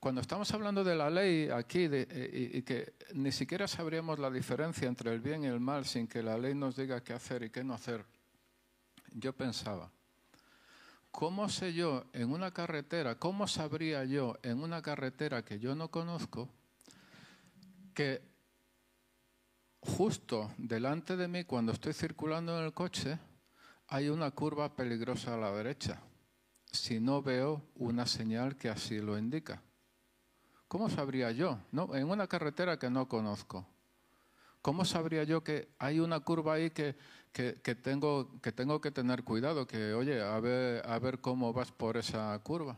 [0.00, 4.86] cuando estamos hablando de la ley aquí eh, y, que ni siquiera sabríamos la diferencia
[4.86, 7.50] entre el bien y el mal sin que la ley nos diga qué hacer y
[7.50, 8.04] qué no hacer,
[9.12, 9.90] yo pensaba,
[11.10, 15.90] ¿cómo sé yo en una carretera, cómo sabría yo en una carretera que yo no
[15.90, 16.48] conozco
[17.94, 18.22] que
[19.80, 23.18] justo delante de mí cuando estoy circulando en el coche
[23.88, 26.00] hay una curva peligrosa a la derecha
[26.72, 29.62] si no veo una señal que así lo indica?
[30.68, 31.58] ¿Cómo sabría yo?
[31.70, 31.94] ¿no?
[31.94, 33.66] En una carretera que no conozco.
[34.60, 36.96] ¿Cómo sabría yo que hay una curva ahí que,
[37.82, 39.66] tengo, que tengo que tener cuidado?
[39.66, 42.76] Que, oye, a ver cómo vas por esa curva.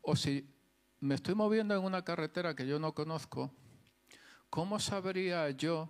[0.00, 0.48] O si
[1.00, 3.50] me estoy moviendo en una carretera que yo no conozco,
[4.50, 5.88] ¿cómo sabría yo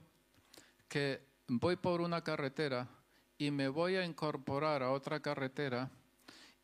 [0.88, 2.88] que voy por una carretera
[3.38, 5.90] y me voy a incorporar a otra carretera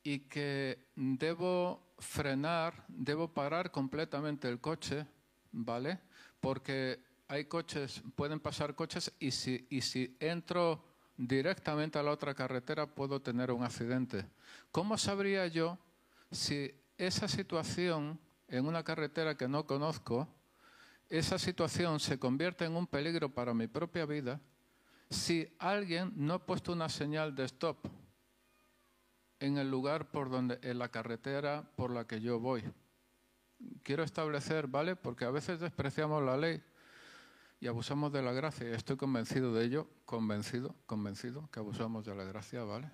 [0.02, 5.06] y que debo frenar, debo parar completamente el coche,
[5.52, 5.98] ¿vale?
[6.40, 10.84] Porque hay coches, pueden pasar coches y si, y si entro
[11.16, 14.24] directamente a la otra carretera puedo tener un accidente.
[14.70, 15.78] ¿Cómo sabría yo
[16.30, 20.28] si esa situación en una carretera que no conozco,
[21.08, 24.40] esa situación se convierte en un peligro para mi propia vida
[25.10, 27.88] si alguien no ha puesto una señal de stop?
[29.40, 32.64] en el lugar por donde, en la carretera por la que yo voy.
[33.82, 34.96] Quiero establecer, ¿vale?
[34.96, 36.62] Porque a veces despreciamos la ley
[37.60, 38.68] y abusamos de la gracia.
[38.70, 42.90] Estoy convencido de ello, convencido, convencido que abusamos de la gracia, ¿vale?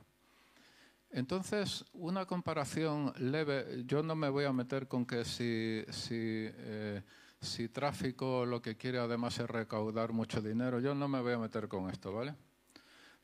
[1.11, 7.03] Entonces, una comparación leve, yo no me voy a meter con que si, si, eh,
[7.45, 11.39] si tráfico lo que quiere además es recaudar mucho dinero, yo no me voy a
[11.39, 12.35] meter con esto, ¿vale?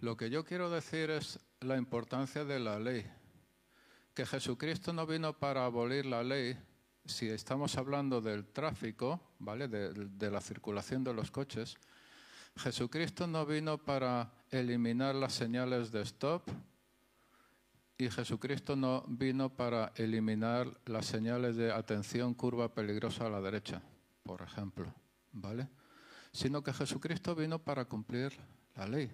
[0.01, 3.07] Lo que yo quiero decir es la importancia de la ley.
[4.15, 6.59] Que Jesucristo no vino para abolir la ley,
[7.05, 9.69] si estamos hablando del tráfico, ¿vale?
[9.69, 11.77] De, la circulación de los coches,
[12.57, 16.49] Jesucristo no vino para eliminar las señales de stop
[17.97, 23.83] y Jesucristo no vino para eliminar las señales de atención, curva peligrosa a la derecha,
[24.31, 24.87] por ejemplo,
[25.33, 25.67] ¿vale?
[26.31, 28.33] Sino que Jesucristo vino para cumplir
[28.77, 29.11] la ley.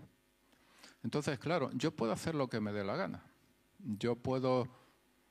[1.02, 3.22] Entonces, claro, yo puedo hacer lo que me dé la gana.
[3.78, 4.68] Yo puedo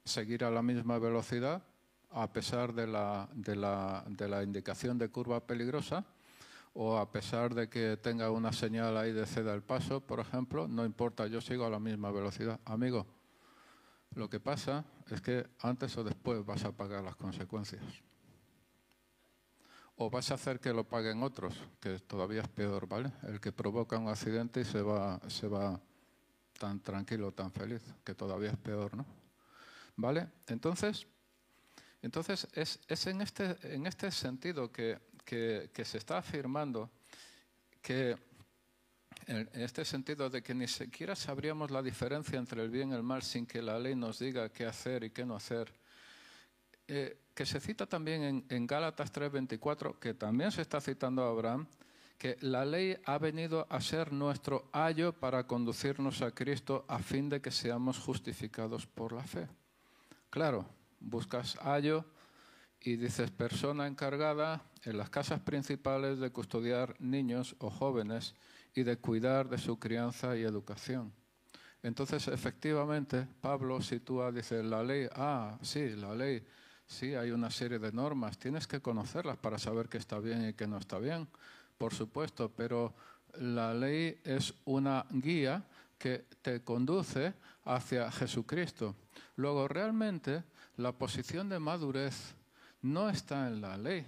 [0.04, 1.62] seguir a la misma velocidad
[2.10, 6.04] a pesar de la, de la, indicación de curva peligrosa
[6.74, 10.68] o a pesar de que tenga una señal ahí de ceda el paso, por ejemplo,
[10.68, 12.60] no importa, yo sigo a la misma velocidad.
[12.66, 13.06] Amigo,
[14.16, 17.84] lo que pasa es que antes o después vas a pagar las consecuencias
[19.98, 23.12] o vas a hacer que lo paguen otros, que todavía es peor, ¿vale?
[23.24, 25.80] El que provoca un accidente y se va, se va
[26.60, 29.06] tan tranquilo, tan feliz, que todavía es peor, ¿no?
[29.96, 30.28] ¿Vale?
[30.48, 31.08] Entonces,
[32.02, 36.90] entonces es, es en, este, en este sentido que, que, que se está afirmando
[37.82, 38.18] que
[39.28, 43.04] en este sentido de que ni siquiera sabríamos la diferencia entre el bien y el
[43.04, 45.72] mal sin que la ley nos diga qué hacer y qué no hacer.
[46.88, 51.30] Eh, que se cita también en, en Gálatas 3:24, que también se está citando a
[51.30, 51.68] Abraham,
[52.18, 57.30] que la ley ha venido a ser nuestro ayo para conducirnos a Cristo a fin
[57.30, 59.48] de que seamos justificados por la fe.
[60.30, 60.66] Claro,
[61.00, 62.06] buscas ayo
[62.80, 68.36] y dices persona encargada en las casas principales de custodiar niños o jóvenes
[68.74, 71.12] y de cuidar de su crianza y educación.
[71.82, 76.44] Entonces, efectivamente, Pablo sitúa, dice, la ley, ah, sí, la ley,
[76.86, 80.54] sí, hay una serie de normas, tienes que conocerlas para saber qué está bien y
[80.54, 81.28] qué no está bien,
[81.78, 82.94] por supuesto, pero
[83.40, 85.66] la ley es una guía
[85.98, 88.96] que te conduce hacia Jesucristo.
[89.36, 90.44] Luego, realmente,
[90.78, 92.36] la posición de madurez
[92.82, 94.06] no está en la ley.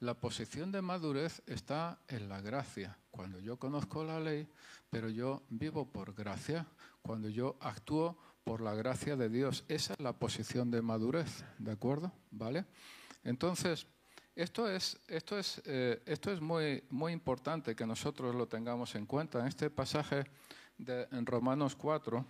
[0.00, 2.98] La posición de madurez está en la gracia.
[3.10, 4.46] Cuando yo conozco la ley,
[4.90, 6.66] pero yo vivo por gracia,
[7.00, 9.64] cuando yo actúo por la gracia de Dios.
[9.66, 12.12] Esa es la posición de madurez, ¿de acuerdo?
[12.30, 12.64] ¿Vale?
[13.24, 13.88] Entonces,
[14.36, 19.04] esto es, esto es, eh, esto es muy, muy importante que nosotros lo tengamos en
[19.04, 19.40] cuenta.
[19.40, 20.26] En este pasaje
[20.78, 22.24] de, en Romanos 4,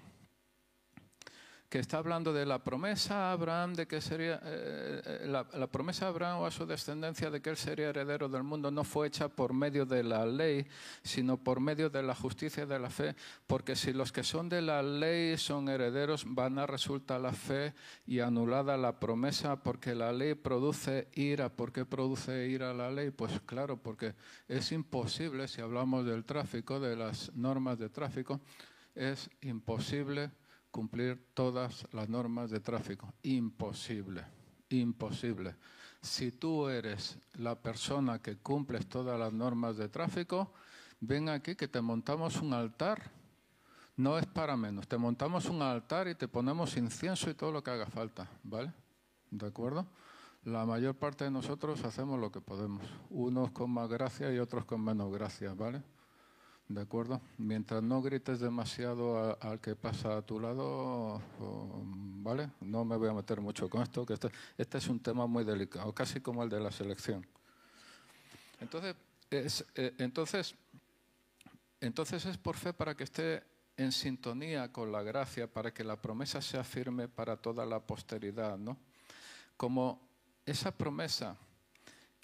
[1.69, 6.07] que está hablando de la promesa a Abraham de que sería eh, eh, la, promesa
[6.07, 9.09] a Abraham o a su descendencia de que él sería heredero del mundo no fue
[9.09, 10.67] hecha por medio de la ley,
[11.03, 14.63] sino por medio de la justicia de la fe, porque si los que son de
[14.63, 17.75] la ley son herederos, van a resultar la fe
[18.07, 21.49] y anulada la promesa, porque la ley produce ira.
[21.49, 23.11] ¿Por qué produce ira la ley?
[23.11, 24.15] Pues claro, porque
[24.49, 28.41] es imposible, si hablamos del tráfico, de las normas de tráfico,
[28.95, 30.31] es imposible
[30.77, 33.11] cumplir todas las normas de tráfico.
[33.23, 34.23] Imposible,
[34.69, 35.57] imposible.
[36.03, 40.53] Si tú eres la persona que cumples todas las normas de tráfico,
[41.01, 43.11] ven aquí que te montamos un altar.
[43.97, 44.87] No es para menos.
[44.87, 48.71] Te montamos un altar y te ponemos incienso y todo lo que haga falta, ¿vale?
[49.31, 49.87] ¿De acuerdo?
[50.45, 52.83] La mayor parte de nosotros hacemos lo que podemos.
[53.09, 55.83] Unos con más gracia y otros con menos gracia, ¿vale?
[56.69, 57.21] ¿De acuerdo?
[57.39, 62.51] Mientras no grites demasiado al que pasa a tu lado, ¿vale?
[62.61, 65.45] No me voy a meter mucho con esto, que este, este, es un tema muy
[65.45, 67.25] delicado, casi como el de la selección.
[68.61, 68.97] Entonces
[69.31, 70.57] es, eh, entonces,
[71.81, 73.45] entonces es por fe para que esté
[73.77, 78.59] en sintonía con la gracia, para que la promesa sea firme para toda la posteridad,
[78.59, 78.77] ¿no?
[79.57, 80.01] Como
[80.45, 81.37] esa promesa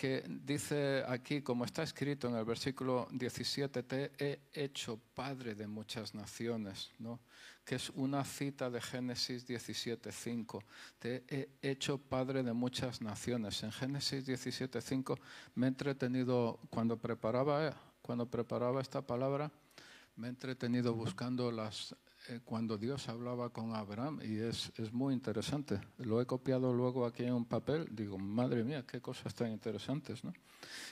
[0.02, 5.68] que dice aquí, como está escrito en el versículo 17, te he hecho padre de
[5.68, 7.20] muchas naciones, ¿no?
[7.64, 10.64] que es una cita de Génesis 17.5.
[10.98, 13.62] Te he hecho padre de muchas naciones.
[13.62, 15.20] En Génesis 17.5
[15.54, 19.52] me he entretenido, cuando preparaba, cuando preparaba esta palabra,
[20.16, 21.94] me he entretenido buscando las
[22.28, 25.80] eh, cuando Dios hablaba con Abraham y es, es, muy interesante.
[25.98, 30.22] Lo he copiado luego aquí en un papel, digo, madre mía, qué cosas tan interesantes.
[30.22, 30.32] ¿no?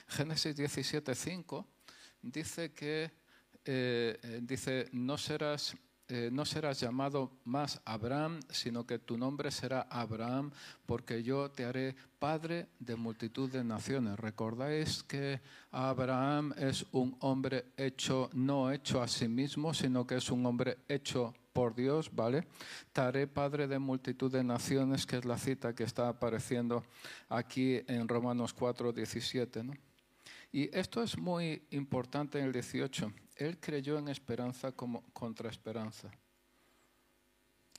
[0.09, 1.65] Génesis 17.5
[2.23, 3.13] dice que,
[3.65, 5.77] eh, eh, dice, no serás
[6.11, 10.51] eh, no serás llamado más Abraham, sino que tu nombre será Abraham,
[10.87, 14.19] porque yo te haré padre de multitud de naciones.
[14.19, 20.31] Recordáis que Abraham es un hombre hecho, no hecho a sí mismo, sino que es
[20.31, 22.47] un hombre hecho por Dios, ¿vale?
[22.93, 26.85] Te haré padre de multitud de naciones, que es la cita que está apareciendo
[27.29, 29.90] aquí en Romanos 4, 17, ¿no?
[30.53, 36.11] Y esto es muy importante en el 18 él creyó en esperanza como contra esperanza.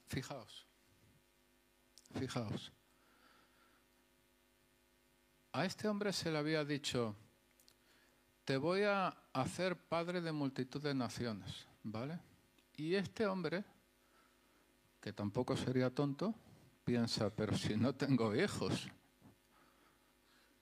[0.07, 0.65] Fijaos,
[2.19, 2.71] fijaos.
[5.53, 7.15] A este hombre se le había dicho,
[8.43, 12.19] te voy a hacer padre de multitud de naciones, ¿vale?
[12.75, 13.63] Y este hombre,
[14.99, 16.33] que tampoco sería tonto,
[16.83, 18.87] piensa, pero si no tengo hijos,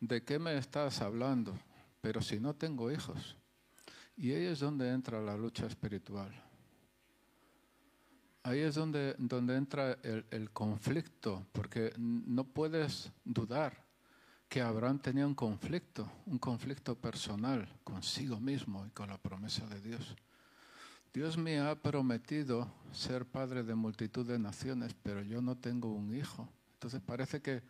[0.01, 1.57] ¿de qué me estás hablando?
[2.01, 3.37] Pero si no tengo hijos.
[4.15, 6.31] Y ahí es donde entra la lucha espiritual.
[8.43, 13.85] Ahí es donde, donde entra el, el conflicto, porque no puedes dudar
[14.49, 19.79] que Abraham tenía un conflicto, un conflicto personal consigo mismo y con la promesa de
[19.79, 20.15] Dios.
[21.13, 26.15] Dios me ha prometido ser padre de multitud de naciones, pero yo no tengo un
[26.15, 26.47] hijo.
[26.73, 27.61] Entonces parece que,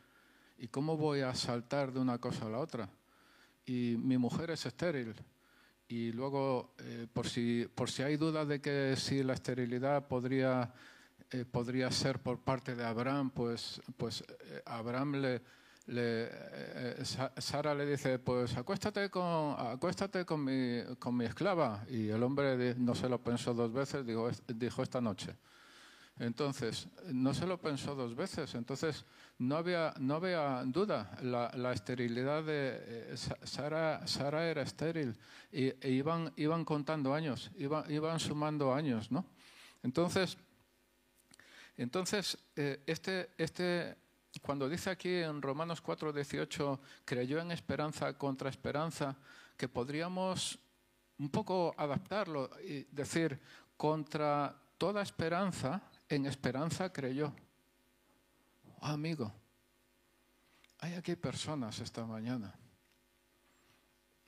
[0.57, 2.89] ¿y cómo voy a saltar de una cosa a la otra?
[3.69, 5.13] Y mi mujer es estéril
[5.87, 10.73] y luego, eh, por, si, por si hay dudas de que si la esterilidad podría,
[11.29, 15.41] eh, podría ser por parte de Abraham, pues, pues eh, Abraham le,
[15.85, 16.29] le
[17.37, 21.85] Sara le dice, pues acuéstate con, acuéstate con, mi, con mi esclava.
[21.91, 25.35] Y el hombre no se lo pensó dos veces, dijo, dijo esta noche.
[26.19, 28.53] Entonces, no se lo pensó dos veces.
[28.55, 29.05] Entonces,
[29.37, 31.17] no había, no había duda.
[31.21, 35.15] La, esterilidad de eh, Sara, Sara era estéril
[35.51, 39.25] y, e iban, contando años, iban, sumando años, ¿no?
[39.81, 40.37] Entonces,
[41.77, 43.95] entonces eh, este, este,
[44.41, 49.15] cuando dice aquí en Romanos 4, 18, creyó en esperanza contra esperanza,
[49.55, 50.59] que podríamos
[51.17, 53.39] un poco adaptarlo y decir,
[53.77, 57.33] contra toda esperanza, en esperanza creyó.
[58.81, 59.31] amigo,
[60.79, 62.53] hay aquí personas esta mañana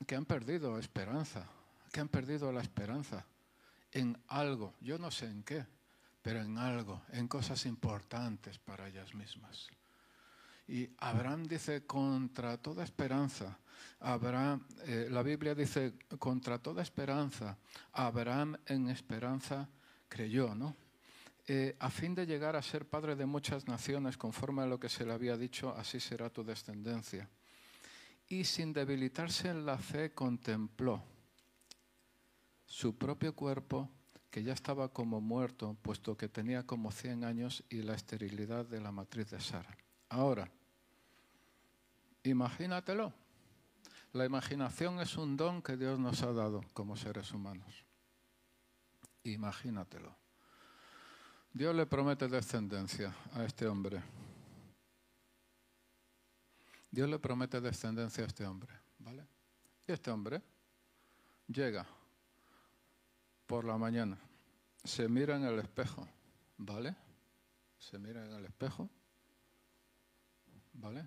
[0.05, 1.47] que han perdido esperanza,
[1.91, 3.25] que han perdido la esperanza
[3.91, 5.65] en algo, yo no sé en qué,
[6.21, 9.67] pero en algo, en cosas importantes para ellas mismas.
[10.67, 13.57] Y Abraham dice contra toda esperanza,
[13.99, 17.57] Abraham, eh, la Biblia dice contra toda esperanza,
[17.93, 19.67] Abraham en esperanza
[20.07, 20.75] creyó, ¿no?
[21.53, 24.87] Eh, a fin de llegar a ser padre de muchas naciones, conforme a lo que
[24.87, 27.29] se le había dicho, así será tu descendencia.
[28.29, 31.03] Y sin debilitarse en la fe, contempló
[32.63, 33.89] su propio cuerpo,
[34.29, 38.79] que ya estaba como muerto, puesto que tenía como 100 años, y la esterilidad de
[38.79, 39.75] la matriz de Sara.
[40.07, 40.49] Ahora,
[42.23, 43.11] imagínatelo.
[44.13, 47.83] La imaginación es un don que Dios nos ha dado como seres humanos.
[49.25, 50.20] Imagínatelo.
[51.53, 54.01] Dios le promete descendencia a este hombre.
[56.89, 59.27] Dios le promete descendencia a este hombre, ¿vale?
[59.85, 60.41] Y este hombre
[61.47, 61.85] llega
[63.47, 64.17] por la mañana,
[64.83, 66.07] se mira en el espejo,
[66.57, 66.95] ¿vale?
[67.77, 68.89] Se mira en el espejo,
[70.73, 71.05] ¿vale?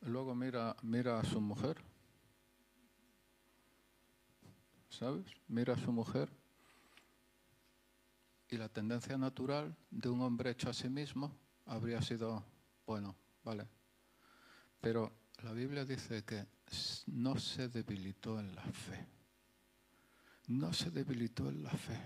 [0.00, 1.76] Luego mira, mira a su mujer,
[4.88, 5.26] ¿sabes?
[5.46, 6.30] Mira a su mujer
[8.56, 11.36] y la tendencia natural de un hombre hecho a sí mismo
[11.66, 12.42] habría sido,
[12.86, 13.68] bueno, vale.
[14.80, 16.46] Pero la Biblia dice que
[17.08, 19.06] no se debilitó en la fe.
[20.46, 22.00] No se debilitó en la fe.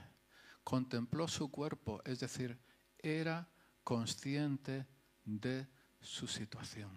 [0.64, 2.58] Contempló su cuerpo, es decir,
[2.98, 3.48] era
[3.84, 4.88] consciente
[5.24, 5.68] de
[6.00, 6.90] su situación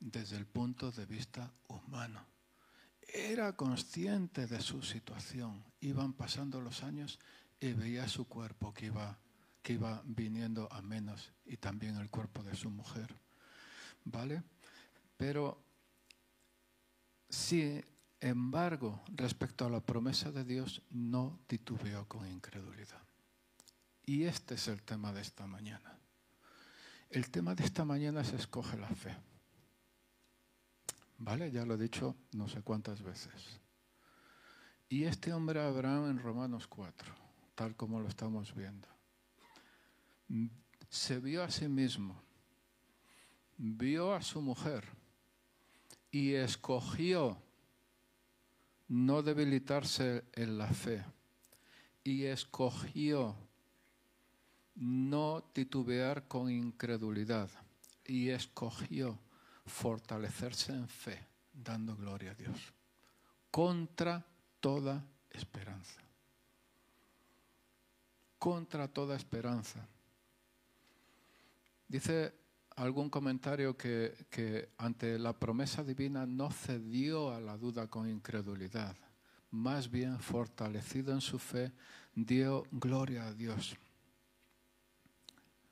[0.00, 2.26] desde el punto de vista humano.
[3.02, 5.64] Era consciente de su situación.
[5.80, 7.20] Iban pasando los años
[7.64, 9.18] y veía su cuerpo que iba,
[9.62, 13.16] que iba viniendo a menos y también el cuerpo de su mujer.
[14.04, 14.42] ¿Vale?
[15.16, 15.64] Pero,
[17.26, 17.82] sin
[18.20, 23.02] embargo, respecto a la promesa de Dios, no titubeó con incredulidad.
[24.04, 25.98] Y este es el tema de esta mañana.
[27.08, 29.16] El tema de esta mañana es escoge la fe.
[31.16, 31.50] ¿Vale?
[31.50, 33.58] Ya lo he dicho no sé cuántas veces.
[34.90, 37.23] Y este hombre Abraham en Romanos 4
[37.54, 38.88] tal como lo estamos viendo.
[40.88, 42.20] Se vio a sí mismo,
[43.56, 44.84] vio a su mujer
[46.10, 47.40] y escogió
[48.88, 51.04] no debilitarse en la fe
[52.02, 53.36] y escogió
[54.76, 57.50] no titubear con incredulidad
[58.04, 59.18] y escogió
[59.66, 62.74] fortalecerse en fe, dando gloria a Dios,
[63.50, 64.24] contra
[64.60, 66.03] toda esperanza
[68.44, 69.88] contra toda esperanza.
[71.88, 72.34] Dice
[72.76, 78.98] algún comentario que, ante la promesa divina no cedió a la duda con incredulidad,
[79.50, 81.72] más bien fortalecido en su fe,
[82.14, 83.78] dio gloria a Dios.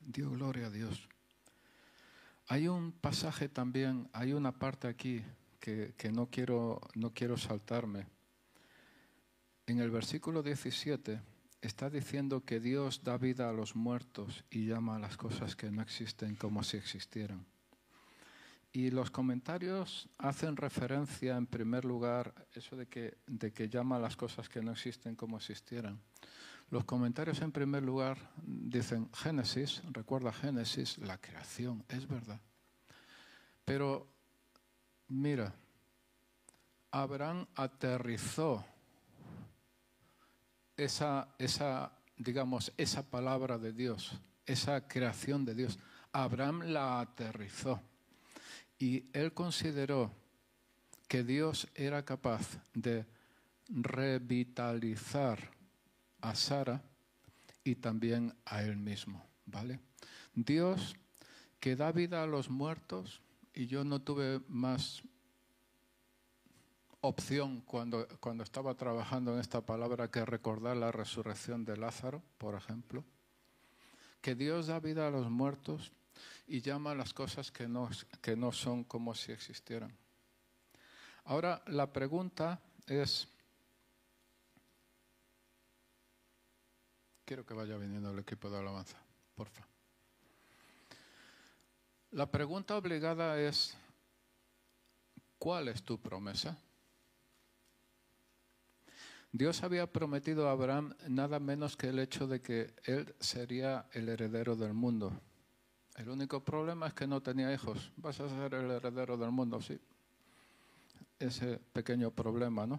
[0.01, 1.07] Dio gloria a Dios.
[2.47, 5.23] Hay un pasaje también, hay una parte aquí
[5.61, 8.07] que, que no, quiero, no quiero saltarme.
[9.67, 11.32] En el versículo 17
[11.63, 15.71] está diciendo que Dios da vida a los muertos y llama a las cosas que
[15.71, 17.47] no existen como si existieran.
[18.73, 24.01] Y los comentarios hacen referencia, en primer lugar, eso de que, de que llama a
[24.01, 26.01] las cosas que no existen como existieran.
[26.71, 32.41] Los comentarios, en primer lugar, dicen Génesis, recuerda Génesis, la creación, es verdad.
[33.65, 34.09] Pero
[35.09, 35.55] mira,
[36.91, 38.65] Abraham aterrizó
[40.85, 45.79] esa, esa, digamos, esa palabra de Dios, esa creación de Dios.
[46.13, 47.81] Abraham la aterrizó
[48.79, 50.13] y él consideró
[51.09, 53.07] que Dios era capaz de
[53.69, 55.51] revitalizar
[56.21, 56.83] a Sara
[57.65, 59.81] y también a él mismo, ¿vale?
[60.35, 60.97] Dios
[61.61, 63.23] que da vida a los muertos
[63.55, 65.03] y yo no tuve más
[67.03, 72.55] opción cuando, cuando estaba trabajando en esta palabra que recordar la resurrección de Lázaro, por
[72.55, 73.05] ejemplo?
[74.21, 75.93] Que Dios da vida a los muertos
[76.47, 77.91] y llama a las cosas que no,
[78.21, 79.97] que no son como si existieran.
[81.25, 83.29] Ahora, la pregunta es,
[87.25, 88.97] quiero que vaya viniendo el equipo de alabanza,
[89.35, 89.67] porfa.
[92.13, 93.77] La pregunta obligada es,
[95.39, 96.57] ¿cuál es tu promesa?
[99.35, 104.11] Dios había prometido a Abraham nada menos que el hecho de que él sería el
[104.11, 105.11] heredero del mundo.
[105.97, 107.93] El único problema es que no tenía hijos.
[107.97, 109.81] Vas a ser el heredero del mundo, sí.
[111.19, 112.79] Ese pequeño problema, ¿no?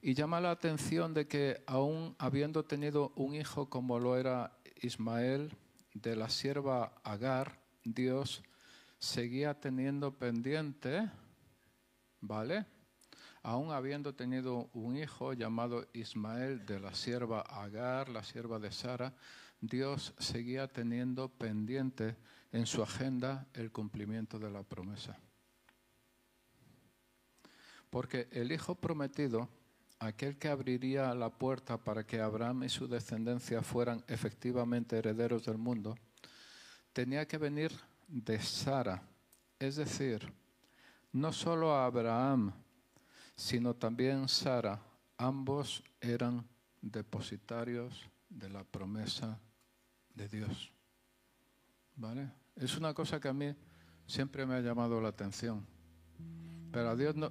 [0.00, 5.54] Y llama la atención de que aún habiendo tenido un hijo como lo era Ismael,
[5.92, 8.42] de la sierva Agar, Dios
[8.98, 11.10] seguía teniendo pendiente,
[12.20, 12.66] ¿vale?
[13.46, 19.14] Aún habiendo tenido un hijo llamado Ismael de la sierva Agar, la sierva de Sara,
[19.60, 22.16] Dios seguía teniendo pendiente
[22.50, 25.16] en su agenda el cumplimiento de la promesa.
[27.88, 29.48] Porque el hijo prometido,
[30.00, 35.58] aquel que abriría la puerta para que Abraham y su descendencia fueran efectivamente herederos del
[35.58, 35.96] mundo,
[36.92, 37.70] tenía que venir
[38.08, 39.00] de Sara.
[39.56, 40.32] Es decir,
[41.12, 42.52] no solo a Abraham
[43.36, 44.80] sino también Sara.
[45.18, 46.46] Ambos eran
[46.80, 49.38] depositarios de la promesa
[50.14, 50.72] de Dios.
[51.94, 52.30] ¿Vale?
[52.56, 53.54] Es una cosa que a mí
[54.06, 55.66] siempre me ha llamado la atención.
[56.72, 57.30] Pero a Dios no.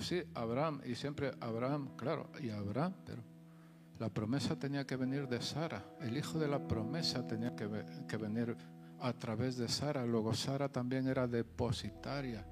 [0.00, 3.22] Sí, Abraham, y siempre Abraham, claro, y Abraham, pero
[4.00, 5.84] la promesa tenía que venir de Sara.
[6.00, 7.68] El hijo de la promesa tenía que,
[8.08, 8.56] que venir
[9.00, 10.04] a través de Sara.
[10.04, 12.44] Luego Sara también era depositaria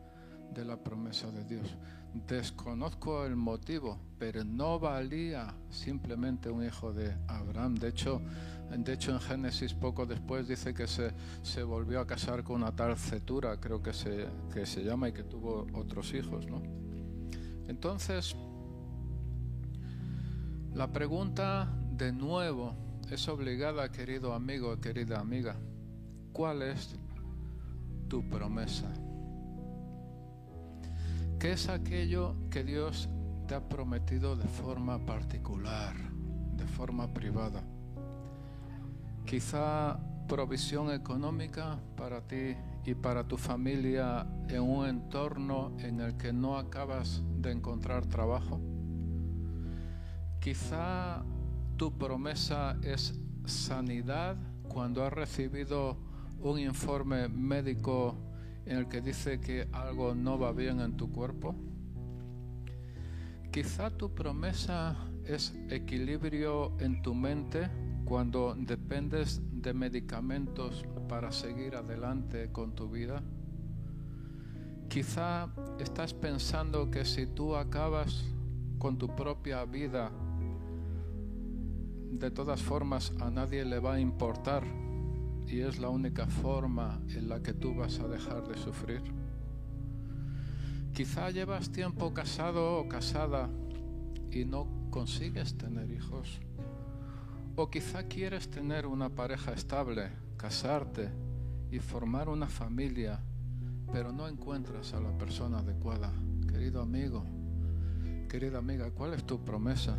[0.52, 1.76] de la promesa de Dios.
[2.14, 7.76] Desconozco el motivo, pero no valía simplemente un hijo de Abraham.
[7.76, 8.20] De hecho,
[8.76, 12.76] de hecho en Génesis poco después dice que se, se volvió a casar con una
[12.76, 16.46] tal Cetura, creo que se, que se llama, y que tuvo otros hijos.
[16.46, 16.62] ¿no?
[17.68, 18.36] Entonces,
[20.74, 22.74] la pregunta de nuevo
[23.10, 25.56] es obligada, querido amigo, querida amiga.
[26.32, 26.94] ¿Cuál es
[28.08, 28.92] tu promesa?
[31.42, 33.08] ¿Qué es aquello que Dios
[33.48, 35.96] te ha prometido de forma particular,
[36.56, 37.64] de forma privada?
[39.26, 46.32] Quizá provisión económica para ti y para tu familia en un entorno en el que
[46.32, 48.60] no acabas de encontrar trabajo.
[50.38, 51.24] Quizá
[51.76, 54.36] tu promesa es sanidad
[54.68, 55.96] cuando has recibido
[56.38, 58.14] un informe médico
[58.66, 61.54] en el que dice que algo no va bien en tu cuerpo?
[63.50, 64.96] Quizá tu promesa
[65.26, 67.68] es equilibrio en tu mente
[68.04, 73.22] cuando dependes de medicamentos para seguir adelante con tu vida.
[74.88, 75.48] Quizá
[75.78, 78.24] estás pensando que si tú acabas
[78.78, 80.10] con tu propia vida,
[82.10, 84.64] de todas formas a nadie le va a importar
[85.52, 89.02] y es la única forma en la que tú vas a dejar de sufrir.
[90.94, 93.50] Quizá llevas tiempo casado o casada
[94.30, 96.40] y no consigues tener hijos.
[97.54, 101.10] O quizá quieres tener una pareja estable, casarte
[101.70, 103.20] y formar una familia,
[103.92, 106.14] pero no encuentras a la persona adecuada.
[106.48, 107.26] Querido amigo,
[108.26, 109.98] querida amiga, ¿cuál es tu promesa?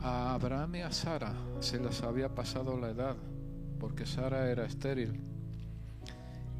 [0.00, 3.16] A Abraham y a Sara se les había pasado la edad
[3.80, 5.20] porque Sara era estéril.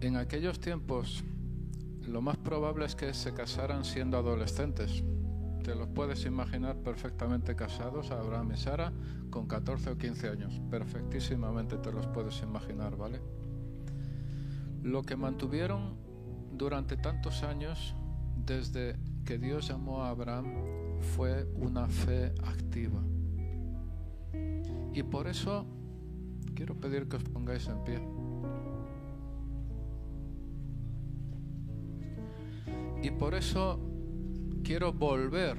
[0.01, 1.23] En aquellos tiempos
[2.09, 5.05] lo más probable es que se casaran siendo adolescentes.
[5.62, 8.93] Te los puedes imaginar perfectamente casados, Abraham y Sara,
[9.29, 10.61] con 14 o 15 años.
[10.71, 13.21] Perfectísimamente te los puedes imaginar, ¿vale?
[14.83, 15.95] Lo que mantuvieron
[16.53, 17.95] durante tantos años,
[18.47, 18.97] desde
[19.27, 20.47] que Dios llamó a Abraham,
[21.14, 23.03] fue una fe activa.
[24.93, 25.66] Y por eso
[26.55, 28.01] quiero pedir que os pongáis en pie.
[33.03, 33.78] Y por eso
[34.62, 35.57] quiero volver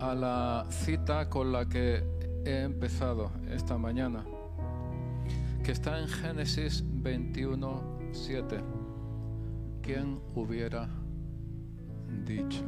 [0.00, 2.04] a la cita con la que
[2.44, 4.24] he empezado esta mañana,
[5.64, 8.60] que está en Génesis 21, 7.
[9.80, 10.88] ¿Quién hubiera
[12.24, 12.64] dicho?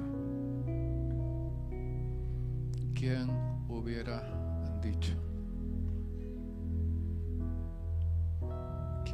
[2.95, 3.30] ¿Quién
[3.68, 4.22] hubiera
[4.80, 5.14] dicho?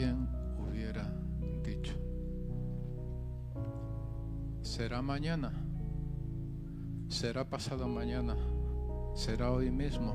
[0.01, 0.27] ¿Quién
[0.59, 1.13] hubiera
[1.63, 1.93] dicho?
[4.63, 5.53] ¿Será mañana?
[7.07, 8.35] será pasado mañana,
[9.15, 10.15] será hoy mismo.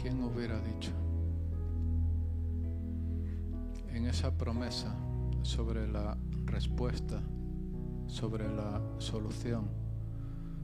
[0.00, 0.92] ¿Quién hubiera dicho?
[3.92, 4.94] En esa promesa
[5.42, 7.20] sobre la respuesta,
[8.06, 9.70] sobre la solución,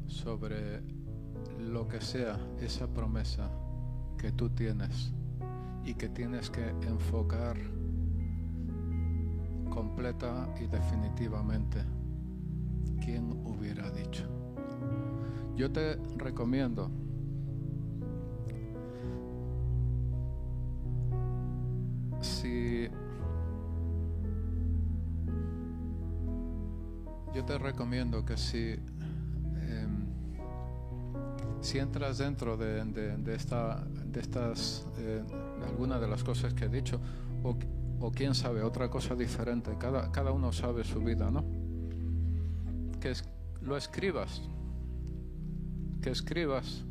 [0.06, 0.84] sobre
[1.58, 3.50] lo que sea esa promesa
[4.16, 5.12] que tú tienes
[5.84, 7.56] y que tienes que enfocar
[9.70, 11.82] completa y definitivamente.
[13.04, 14.24] ¿Quién hubiera dicho?
[15.56, 16.90] Yo te recomiendo
[22.20, 22.88] si
[27.34, 30.06] yo te recomiendo que si em,
[31.60, 35.22] si entras dentro de, de, esta de estas eh,
[35.66, 37.00] alguna de las cosas que he dicho
[37.42, 37.56] o,
[38.00, 41.44] o quién sabe otra cosa diferente cada, cada uno sabe su vida no
[43.00, 43.12] que
[43.62, 44.42] lo escribas
[46.02, 46.84] que escribas.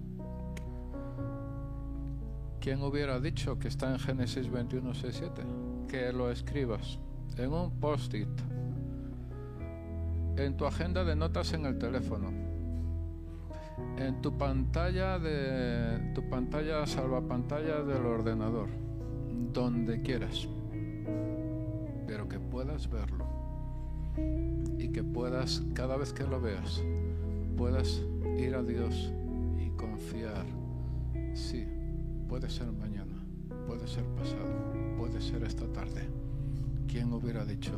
[2.62, 5.42] ¿Quién hubiera dicho que está en Génesis 21, 6, 7?
[5.90, 6.98] Que lo escribas
[7.38, 8.30] en un post-it,
[10.38, 12.32] en tu agenda de notas en el teléfono,
[13.98, 18.70] en tu pantalla de tu pantalla salvapantalla del ordenador,
[19.54, 20.48] donde quieras,
[22.08, 23.26] pero que puedas verlo
[24.78, 26.84] y que puedas cada vez que lo veas
[27.62, 28.02] puedas
[28.40, 29.14] ir a Dios
[29.60, 30.48] y confiar.
[31.36, 31.68] Sí,
[32.28, 33.24] puede ser mañana,
[33.68, 36.10] puede ser pasado, puede ser esta tarde.
[36.88, 37.74] ¿Quién hubiera dicho,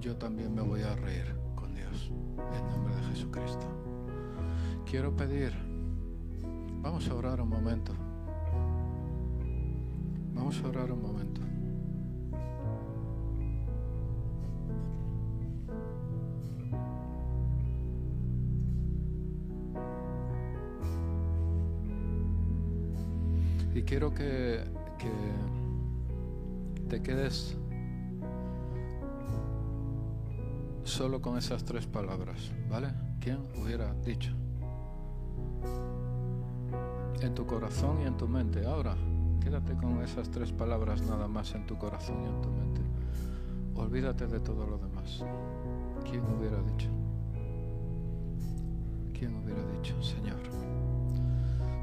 [0.00, 3.85] yo también me voy a reír con Dios en nombre de Jesucristo?
[4.88, 5.52] Quiero pedir,
[6.82, 7.92] vamos a orar un momento.
[10.34, 11.46] Vamos a orar un momento.
[23.86, 24.64] quiero que,
[26.88, 27.56] te quedes
[30.84, 32.88] solo con esas tres palabras, ¿vale?
[33.20, 34.45] ¿Quién hubiera dicho?
[37.20, 38.66] En tu corazón y en tu mente.
[38.66, 38.96] Ahora,
[39.42, 42.80] quédate con esas tres palabras nada más en tu corazón y en tu mente.
[43.74, 45.24] Olvídate de todo lo demás.
[46.08, 46.88] ¿Quién hubiera dicho?
[49.18, 50.36] ¿Quién hubiera dicho, Señor?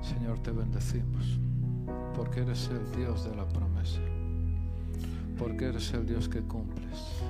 [0.02, 1.40] Señor, te bendecimos
[2.16, 4.02] porque eres el Dios de la promesa,
[5.38, 7.22] porque eres el Dios que cumples,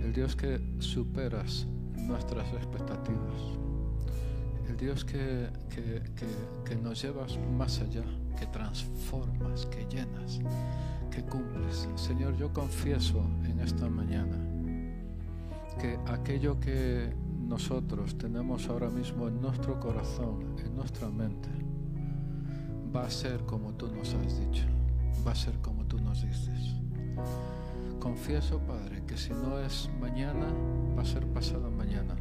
[0.00, 3.58] el Dios que superas nuestras expectativas,
[4.72, 5.48] el Dios que,
[6.64, 8.04] que, nos llevas más allá,
[8.38, 10.40] que transformas, que llenas,
[11.10, 11.88] que cumples.
[11.94, 14.36] Señor, yo confieso en esta mañana
[15.78, 17.14] que aquello que
[17.46, 21.50] nosotros tenemos ahora mismo en nuestro corazón, en nuestra mente,
[22.94, 24.64] va a ser como tú nos has dicho,
[25.26, 26.76] va a ser como tú nos dices.
[28.00, 30.46] Confieso, Padre, que si no es mañana,
[30.96, 32.16] va a ser pasado mañana,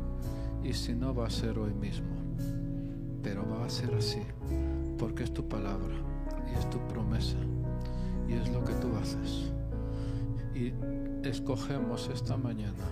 [0.63, 2.20] y si no, va a ser hoy mismo.
[3.23, 4.21] Pero va a ser así,
[4.97, 5.93] porque es tu palabra,
[6.51, 7.37] y es tu promesa,
[8.27, 9.51] y es lo que tú haces.
[10.55, 10.73] Y
[11.27, 12.85] escogemos esta mañana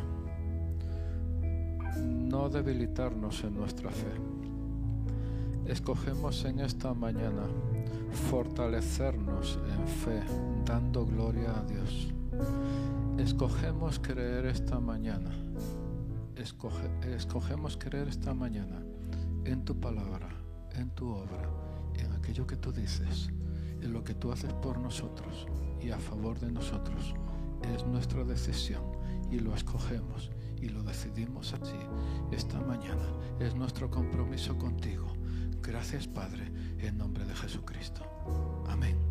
[2.30, 4.14] no debilitarnos en nuestra fe
[5.70, 7.44] escogemos en esta mañana
[8.32, 10.22] fortalecernos en fe,
[10.66, 12.12] dando gloria a Dios.
[13.18, 15.32] Escogemos creer esta mañana.
[16.36, 18.82] escogemos creer esta mañana
[19.46, 20.30] en tu palabra,
[20.76, 21.50] en tu obra,
[21.96, 23.30] en aquello que tú dices,
[23.82, 25.48] en lo que tú haces por nosotros
[25.82, 27.14] y a favor de nosotros.
[27.74, 28.84] Es nuestra decisión
[29.32, 30.32] y lo escogemos
[30.62, 31.78] y lo decidimos así
[32.32, 33.06] esta mañana.
[33.40, 35.08] Es nuestro compromiso contigo
[35.62, 38.02] Gracias Padre, en nombre de Jesucristo.
[38.68, 39.09] Amén.